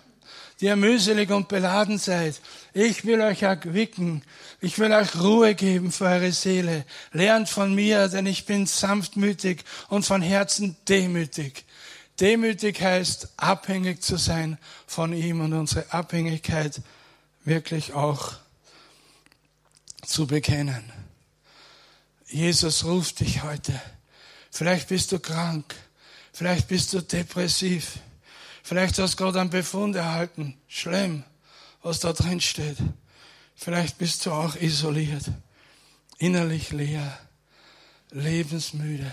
die 0.59 0.65
ihr 0.65 0.75
mühselig 0.75 1.29
und 1.29 1.47
beladen 1.47 1.97
seid. 1.97 2.39
Ich 2.73 3.05
will 3.05 3.21
euch 3.21 3.43
erquicken, 3.43 4.23
ich 4.59 4.79
will 4.79 4.91
euch 4.91 5.15
Ruhe 5.15 5.53
geben 5.55 5.91
für 5.91 6.05
eure 6.05 6.31
Seele. 6.31 6.85
Lernt 7.11 7.49
von 7.49 7.75
mir, 7.75 8.07
denn 8.07 8.25
ich 8.25 8.45
bin 8.45 8.65
sanftmütig 8.65 9.63
und 9.89 10.05
von 10.05 10.21
Herzen 10.21 10.75
demütig. 10.87 11.65
Demütig 12.19 12.81
heißt, 12.81 13.29
abhängig 13.37 14.01
zu 14.01 14.17
sein 14.17 14.57
von 14.87 15.13
ihm 15.13 15.41
und 15.41 15.53
unsere 15.53 15.91
Abhängigkeit 15.91 16.81
wirklich 17.45 17.93
auch 17.93 18.33
zu 20.03 20.25
bekennen. 20.25 20.91
Jesus 22.27 22.83
ruft 22.85 23.19
dich 23.19 23.43
heute. 23.43 23.79
Vielleicht 24.49 24.89
bist 24.89 25.11
du 25.11 25.19
krank. 25.19 25.75
Vielleicht 26.37 26.67
bist 26.67 26.93
du 26.93 27.01
depressiv. 27.01 27.97
Vielleicht 28.61 28.99
hast 28.99 29.13
du 29.13 29.23
gerade 29.23 29.41
einen 29.41 29.49
Befund 29.49 29.95
erhalten. 29.95 30.55
Schlimm, 30.67 31.23
was 31.81 31.99
da 31.99 32.13
drin 32.13 32.39
steht. 32.41 32.77
Vielleicht 33.55 33.97
bist 33.97 34.23
du 34.23 34.31
auch 34.31 34.55
isoliert, 34.55 35.31
innerlich 36.19 36.69
leer, 36.69 37.17
lebensmüde, 38.11 39.11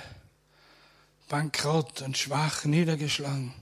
bankrott 1.31 2.03
und 2.03 2.19
schwach, 2.19 2.67
niedergeschlagen. 2.67 3.55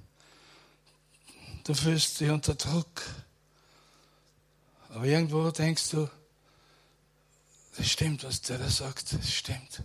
Du 1.63 1.73
fühlst 1.73 2.19
dich 2.19 2.31
unter 2.31 2.57
Druck. 2.57 3.01
Aber 4.89 5.05
irgendwo 5.05 5.49
denkst 5.53 5.91
du, 5.91 6.11
das 7.77 7.89
stimmt, 7.89 8.25
was 8.25 8.41
der 8.41 8.59
da 8.59 8.69
sagt, 8.69 9.13
das 9.13 9.33
stimmt. 9.33 9.85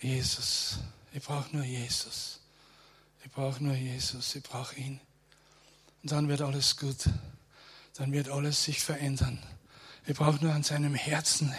Jesus, 0.00 0.78
ich 1.12 1.22
brauche 1.22 1.54
nur 1.54 1.66
Jesus. 1.66 2.38
Ich 3.24 3.30
brauche 3.30 3.62
nur 3.62 3.74
Jesus, 3.74 4.34
ich 4.34 4.42
brauche 4.42 4.76
ihn. 4.76 5.00
Und 6.02 6.12
dann 6.12 6.28
wird 6.28 6.42
alles 6.42 6.76
gut. 6.76 7.08
Dann 7.96 8.12
wird 8.12 8.28
alles 8.28 8.64
sich 8.64 8.80
verändern. 8.80 9.38
Ich 10.06 10.16
brauche 10.16 10.42
nur 10.42 10.52
an 10.52 10.62
seinem 10.62 10.94
Herzen 10.94 11.54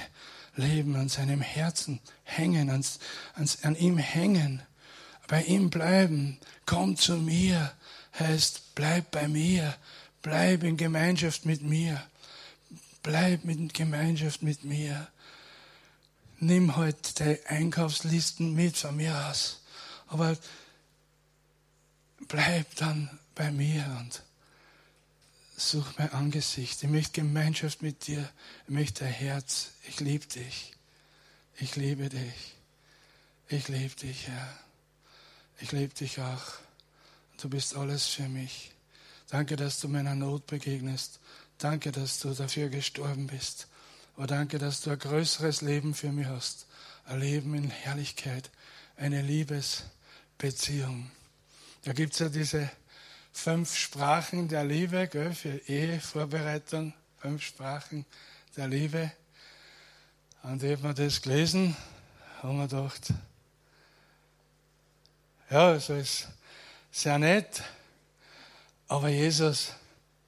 leben, 0.56 0.96
an 0.96 1.10
seinem 1.10 1.42
Herzen 1.42 2.00
hängen, 2.24 2.70
an, 2.70 2.84
an, 3.36 3.50
an 3.64 3.76
ihm 3.76 3.98
hängen, 3.98 4.62
bei 5.28 5.44
ihm 5.44 5.70
bleiben. 5.70 6.38
Komm 6.66 6.98
zu 6.98 7.16
mir, 7.18 7.72
heißt, 8.20 8.76
bleib 8.76 9.12
bei 9.12 9.28
mir, 9.28 9.76
bleib 10.22 10.64
in 10.64 10.78
Gemeinschaft 10.78 11.46
mit 11.46 11.62
mir, 11.62 12.04
bleib 13.02 13.46
in 13.46 13.70
Gemeinschaft 13.70 14.44
mit 14.44 14.64
mir. 14.64 15.08
Nimm 16.40 16.76
heute 16.76 17.14
die 17.24 17.46
Einkaufslisten 17.48 18.54
mit 18.54 18.76
von 18.76 18.98
mir 18.98 19.30
aus. 19.30 19.62
Aber 20.08 20.38
bleib 22.28 22.76
dann 22.76 23.10
bei 23.36 23.52
mir 23.52 23.86
und 24.00 24.24
such 25.56 25.98
mein 25.98 26.12
Angesicht. 26.12 26.84
Ich 26.84 26.90
möchte 26.90 27.22
Gemeinschaft 27.22 27.82
mit 27.82 28.08
dir. 28.08 28.30
Ich 28.66 28.74
möchte 28.74 29.04
dein 29.04 29.14
Herz. 29.14 29.72
Ich 29.88 30.00
liebe 30.00 30.26
dich. 30.26 30.74
Ich 31.58 31.76
liebe 31.76 32.10
dich. 32.10 32.56
Ich 33.48 33.68
liebe 33.68 33.96
dich, 33.96 34.28
Herr. 34.28 34.60
Ich 35.60 35.72
liebe 35.72 35.94
dich 35.94 36.20
auch. 36.20 36.44
Du 37.42 37.50
bist 37.50 37.76
alles 37.76 38.08
für 38.08 38.28
mich. 38.28 38.72
Danke, 39.30 39.56
dass 39.56 39.80
du 39.80 39.88
meiner 39.88 40.16
Not 40.16 40.48
begegnest. 40.48 41.20
Danke, 41.58 41.92
dass 41.92 42.20
du 42.20 42.34
dafür 42.34 42.70
gestorben 42.70 43.28
bist. 43.28 43.68
Aber 44.16 44.28
danke, 44.28 44.60
dass 44.60 44.82
du 44.82 44.92
ein 44.92 45.00
größeres 45.00 45.62
Leben 45.62 45.94
für 45.94 46.12
mich 46.12 46.28
hast. 46.28 46.68
Ein 47.06 47.20
Leben 47.20 47.54
in 47.54 47.70
Herrlichkeit. 47.70 48.50
Eine 48.96 49.22
Liebesbeziehung. 49.22 51.12
Da 51.86 51.92
gibt 51.92 52.14
es 52.14 52.20
ja 52.20 52.30
diese 52.30 52.72
fünf 53.34 53.76
Sprachen 53.76 54.48
der 54.48 54.64
Liebe 54.64 55.06
gell, 55.10 55.34
für 55.34 55.58
Ehevorbereitung, 55.68 56.94
fünf 57.18 57.44
Sprachen 57.44 58.06
der 58.56 58.70
Liebe. 58.70 59.12
Und 60.44 60.64
ich 60.64 60.78
habe 60.78 60.88
mir 60.88 60.94
das 60.94 61.22
gelesen 61.22 61.76
und 62.42 62.58
mir 62.58 62.70
gedacht, 62.70 63.14
ja, 65.50 65.78
so 65.78 65.96
ist 65.96 66.30
sehr 66.90 67.20
nett, 67.20 67.62
aber 68.88 69.10
Jesus, 69.10 69.74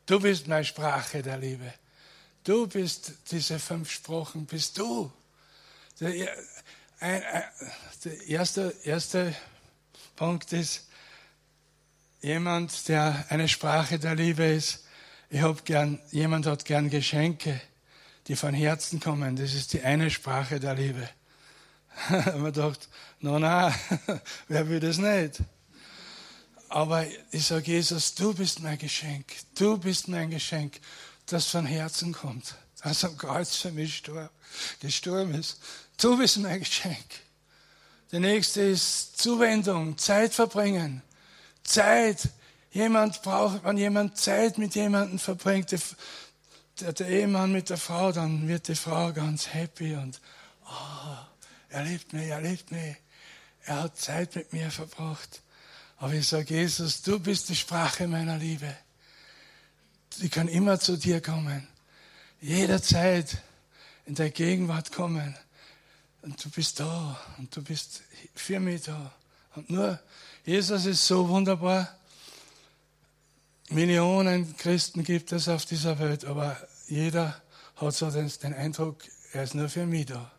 du 0.06 0.20
bist 0.20 0.48
meine 0.48 0.66
Sprache 0.66 1.24
der 1.24 1.38
Liebe. 1.38 1.74
Du 2.44 2.68
bist 2.68 3.14
diese 3.32 3.60
fünf 3.60 3.92
Sprachen, 3.92 4.46
bist 4.46 4.78
du. 4.78 5.10
Der 6.02 6.34
erste, 8.28 8.76
erste 8.84 9.34
Punkt 10.18 10.52
ist, 10.52 10.85
jemand, 12.26 12.88
der 12.88 13.24
eine 13.30 13.48
Sprache 13.48 14.00
der 14.00 14.16
Liebe 14.16 14.44
ist. 14.46 14.84
Ich 15.30 15.42
hab 15.42 15.64
gern, 15.64 16.00
jemand 16.12 16.48
hat 16.48 16.66
gern 16.66 16.90
Geschenke, 16.90 17.62
die 18.28 18.36
von 18.36 18.54
Herzen 18.56 19.00
kommen. 19.00 19.36
Das 19.36 19.54
ist 19.54 19.74
die 19.74 19.82
eine 19.84 20.10
Sprache 20.10 20.60
der 20.60 20.74
Liebe. 20.74 21.08
Man 22.10 22.52
dachte, 22.52 22.88
no, 23.20 23.38
na, 23.38 23.74
wer 24.48 24.68
will 24.68 24.80
das 24.80 24.98
nicht? 24.98 25.44
Aber 26.68 27.06
ich 27.32 27.46
sage, 27.46 27.72
Jesus, 27.72 28.16
du 28.16 28.34
bist 28.34 28.60
mein 28.60 28.80
Geschenk. 28.80 29.28
Du 29.54 29.78
bist 29.78 30.08
mein 30.08 30.32
Geschenk, 30.32 30.80
das 31.28 31.46
von 31.46 31.68
Herzen 31.68 32.12
kommt. 32.12 32.56
was 32.82 33.04
am 33.04 33.18
Kreuz 33.18 33.56
für 33.56 33.72
mich 33.72 34.04
gestorben 34.80 35.36
ist. 35.36 35.60
Du 35.98 36.18
bist 36.18 36.38
mein 36.38 36.60
Geschenk. 36.60 37.06
Der 38.12 38.20
nächste 38.20 38.62
ist 38.62 39.18
Zuwendung, 39.18 39.98
Zeit 39.98 40.34
verbringen. 40.34 41.04
Zeit. 41.66 42.30
Jemand 42.72 43.22
braucht, 43.22 43.64
wenn 43.64 43.78
jemand 43.78 44.18
Zeit 44.18 44.58
mit 44.58 44.76
jemandem 44.76 45.20
verbringt, 45.20 45.72
der, 46.80 46.94
der 46.94 47.08
Ehemann 47.08 47.52
mit 47.52 47.70
der 47.70 47.78
Frau, 47.78 48.12
dann 48.12 48.48
wird 48.48 48.68
die 48.68 48.76
Frau 48.76 49.14
ganz 49.14 49.54
happy 49.54 49.96
und 49.96 50.20
oh, 50.66 51.18
er 51.70 51.84
liebt 51.84 52.14
mich, 52.14 52.28
er 52.28 52.42
liebt 52.42 52.72
mich. 52.72 52.96
Er 53.66 53.84
hat 53.84 53.98
Zeit 53.98 54.36
mit 54.36 54.54
mir 54.54 54.70
verbracht. 54.72 55.42
Aber 55.98 56.14
ich 56.14 56.28
sage, 56.28 56.54
Jesus, 56.54 57.02
du 57.02 57.20
bist 57.20 57.50
die 57.50 57.56
Sprache 57.56 58.08
meiner 58.08 58.38
Liebe. 58.38 58.76
Ich 60.22 60.32
kann 60.32 60.48
immer 60.48 60.80
zu 60.80 60.98
dir 60.98 61.22
kommen. 61.22 61.68
Jederzeit 62.42 63.42
in 64.06 64.16
der 64.16 64.30
Gegenwart 64.30 64.92
kommen. 64.92 65.36
Und 66.22 66.44
du 66.44 66.50
bist 66.50 66.80
da. 66.80 67.20
Und 67.38 67.56
du 67.56 67.64
bist 67.64 68.04
für 68.36 68.60
mich 68.60 68.84
da. 68.84 69.12
Und 69.56 69.70
nur, 69.70 70.00
Jesus 70.46 70.86
ist 70.86 71.08
so 71.08 71.28
wunderbar. 71.28 71.90
Millionen 73.70 74.56
Christen 74.58 75.04
gibt 75.04 75.32
es 75.32 75.50
auf 75.50 75.66
dieser 75.66 75.98
Welt, 75.98 76.24
aber 76.24 76.56
jeder 76.88 77.42
hat 77.78 77.96
so 77.96 78.12
den, 78.12 78.32
den 78.44 78.54
Eindruck, 78.54 79.02
er 79.34 79.44
ist 79.44 79.56
nur 79.56 79.70
für 79.70 79.88
mich 79.88 80.06
da. 80.06 80.32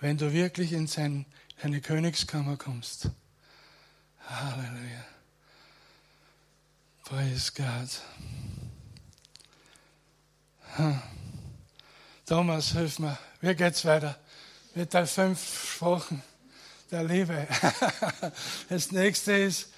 Wenn 0.00 0.18
du 0.18 0.30
wirklich 0.34 0.74
in 0.74 0.86
sein, 0.86 1.24
seine 1.60 1.80
Königskammer 1.80 2.58
kommst. 2.58 3.08
Halleluja. 4.26 5.04
Praise 7.04 7.50
God. 7.56 7.88
Hm. 10.76 11.00
Thomas, 12.26 12.72
hilf 12.72 12.98
mir. 12.98 13.18
Wie 13.40 13.54
geht's 13.54 13.86
weiter? 13.86 14.18
Mit 14.74 14.92
der 14.92 15.06
fünf 15.06 15.72
Sprachen 15.72 16.22
der 16.90 17.04
Liebe. 17.04 17.46
Das 18.68 18.92
nächste 18.92 19.32
ist, 19.32 19.68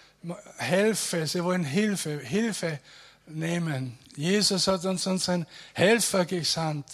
Hilfe. 0.58 1.26
Sie 1.26 1.42
wollen 1.42 1.64
Hilfe, 1.64 2.18
Hilfe 2.18 2.78
nehmen. 3.26 3.98
Jesus 4.16 4.66
hat 4.66 4.84
uns 4.84 5.06
unseren 5.06 5.46
Helfer 5.72 6.24
gesandt, 6.24 6.86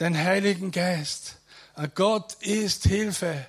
den 0.00 0.16
Heiligen 0.16 0.70
Geist. 0.70 1.36
Gott 1.94 2.34
ist 2.40 2.84
Hilfe. 2.84 3.46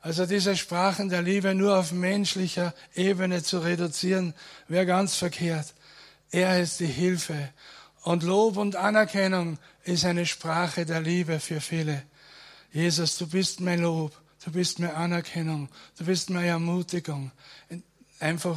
Also 0.00 0.24
diese 0.24 0.56
Sprachen 0.56 1.08
der 1.08 1.22
Liebe 1.22 1.54
nur 1.54 1.78
auf 1.78 1.90
menschlicher 1.90 2.74
Ebene 2.94 3.42
zu 3.42 3.58
reduzieren, 3.58 4.34
wäre 4.68 4.86
ganz 4.86 5.16
verkehrt. 5.16 5.74
Er 6.30 6.60
ist 6.60 6.78
die 6.80 6.86
Hilfe. 6.86 7.50
Und 8.02 8.22
Lob 8.22 8.56
und 8.56 8.76
Anerkennung 8.76 9.58
ist 9.82 10.04
eine 10.04 10.26
Sprache 10.26 10.86
der 10.86 11.00
Liebe 11.00 11.40
für 11.40 11.60
viele. 11.60 12.02
Jesus, 12.72 13.18
du 13.18 13.26
bist 13.26 13.60
mein 13.60 13.80
Lob, 13.80 14.12
du 14.46 14.52
bist 14.52 14.78
meine 14.78 14.94
Anerkennung, 14.94 15.68
du 15.98 16.06
bist 16.06 16.30
meine 16.30 16.46
Ermutigung. 16.46 17.30
Einfach, 18.18 18.56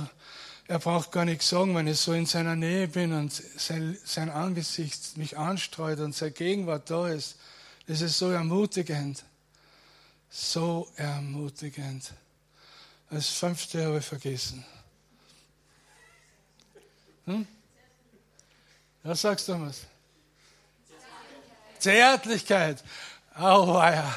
er 0.70 0.80
braucht 0.80 1.12
gar 1.12 1.26
nichts 1.26 1.50
sagen, 1.50 1.76
wenn 1.76 1.88
ich 1.88 2.00
so 2.00 2.14
in 2.14 2.26
seiner 2.26 2.56
Nähe 2.56 2.88
bin 2.88 3.12
und 3.12 3.34
sein, 3.34 3.98
sein 4.06 4.30
Angesicht 4.30 5.18
mich 5.18 5.38
anstreut 5.38 6.00
und 6.00 6.16
seine 6.16 6.32
Gegenwart 6.32 6.90
da 6.90 7.10
ist. 7.10 7.36
Das 7.88 8.00
ist 8.00 8.18
so 8.18 8.30
ermutigend 8.30 9.26
so 10.30 10.88
ermutigend. 10.96 12.14
Das 13.10 13.30
fünfte 13.30 13.86
habe 13.86 13.98
ich 13.98 14.06
vergessen. 14.06 14.64
Hm? 17.26 17.48
Was 19.04 19.22
sagst 19.22 19.48
du, 19.48 19.54
Thomas? 19.54 19.82
Zärtlichkeit. 21.80 22.84
Zärtlichkeit. 22.84 22.84
Ja. 23.36 24.16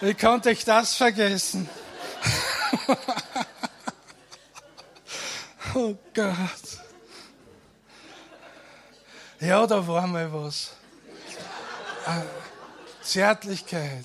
Wie 0.00 0.14
konnte 0.14 0.50
ich 0.50 0.64
das 0.64 0.94
vergessen? 0.94 1.68
oh 5.74 5.94
Gott. 6.12 6.36
Ja, 9.40 9.66
da 9.66 9.86
war 9.86 10.06
mal 10.06 10.32
was. 10.32 10.72
Ah, 12.06 12.22
Zärtlichkeit. 13.02 14.04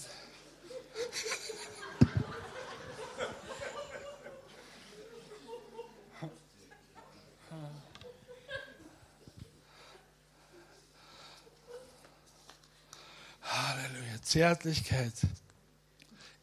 Halleluja. 13.41 14.21
Zärtlichkeit. 14.21 15.13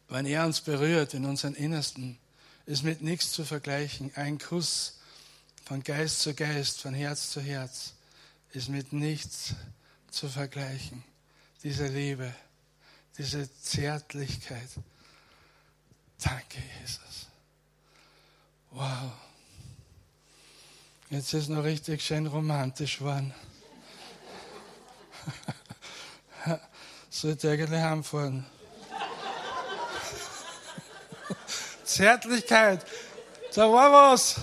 Wenn 0.09 0.27
er 0.27 0.47
uns 0.47 0.61
berührt 0.61 1.14
in 1.14 1.25
unseren 1.25 1.55
Innersten, 1.55 2.19
ist 2.66 2.83
mit 2.83 3.03
nichts 3.03 3.33
zu 3.33 3.45
vergleichen. 3.45 4.12
Ein 4.14 4.38
Kuss 4.38 4.99
von 5.64 5.83
Geist 5.83 6.21
zu 6.21 6.35
Geist, 6.35 6.81
von 6.81 6.95
Herz 6.95 7.31
zu 7.31 7.40
Herz, 7.40 7.95
ist 8.53 8.69
mit 8.69 8.92
nichts 8.92 9.55
zu 10.11 10.29
vergleichen. 10.29 11.03
Diese 11.62 11.88
Liebe, 11.88 12.33
diese 13.19 13.51
Zärtlichkeit. 13.61 14.69
Danke, 16.23 16.62
Jesus. 16.81 17.27
Wow. 18.71 19.12
Jetzt 21.11 21.35
ist 21.35 21.49
noch 21.49 21.64
richtig 21.64 22.03
schön 22.03 22.27
romantisch 22.27 22.99
geworden. 22.99 23.35
Sollte 27.11 27.51
eigentlich 27.51 27.81
heimfahren. 27.81 28.45
Zärtlichkeit. 31.97 32.85
Da 33.55 33.73
war 33.73 33.91
was. 33.91 34.37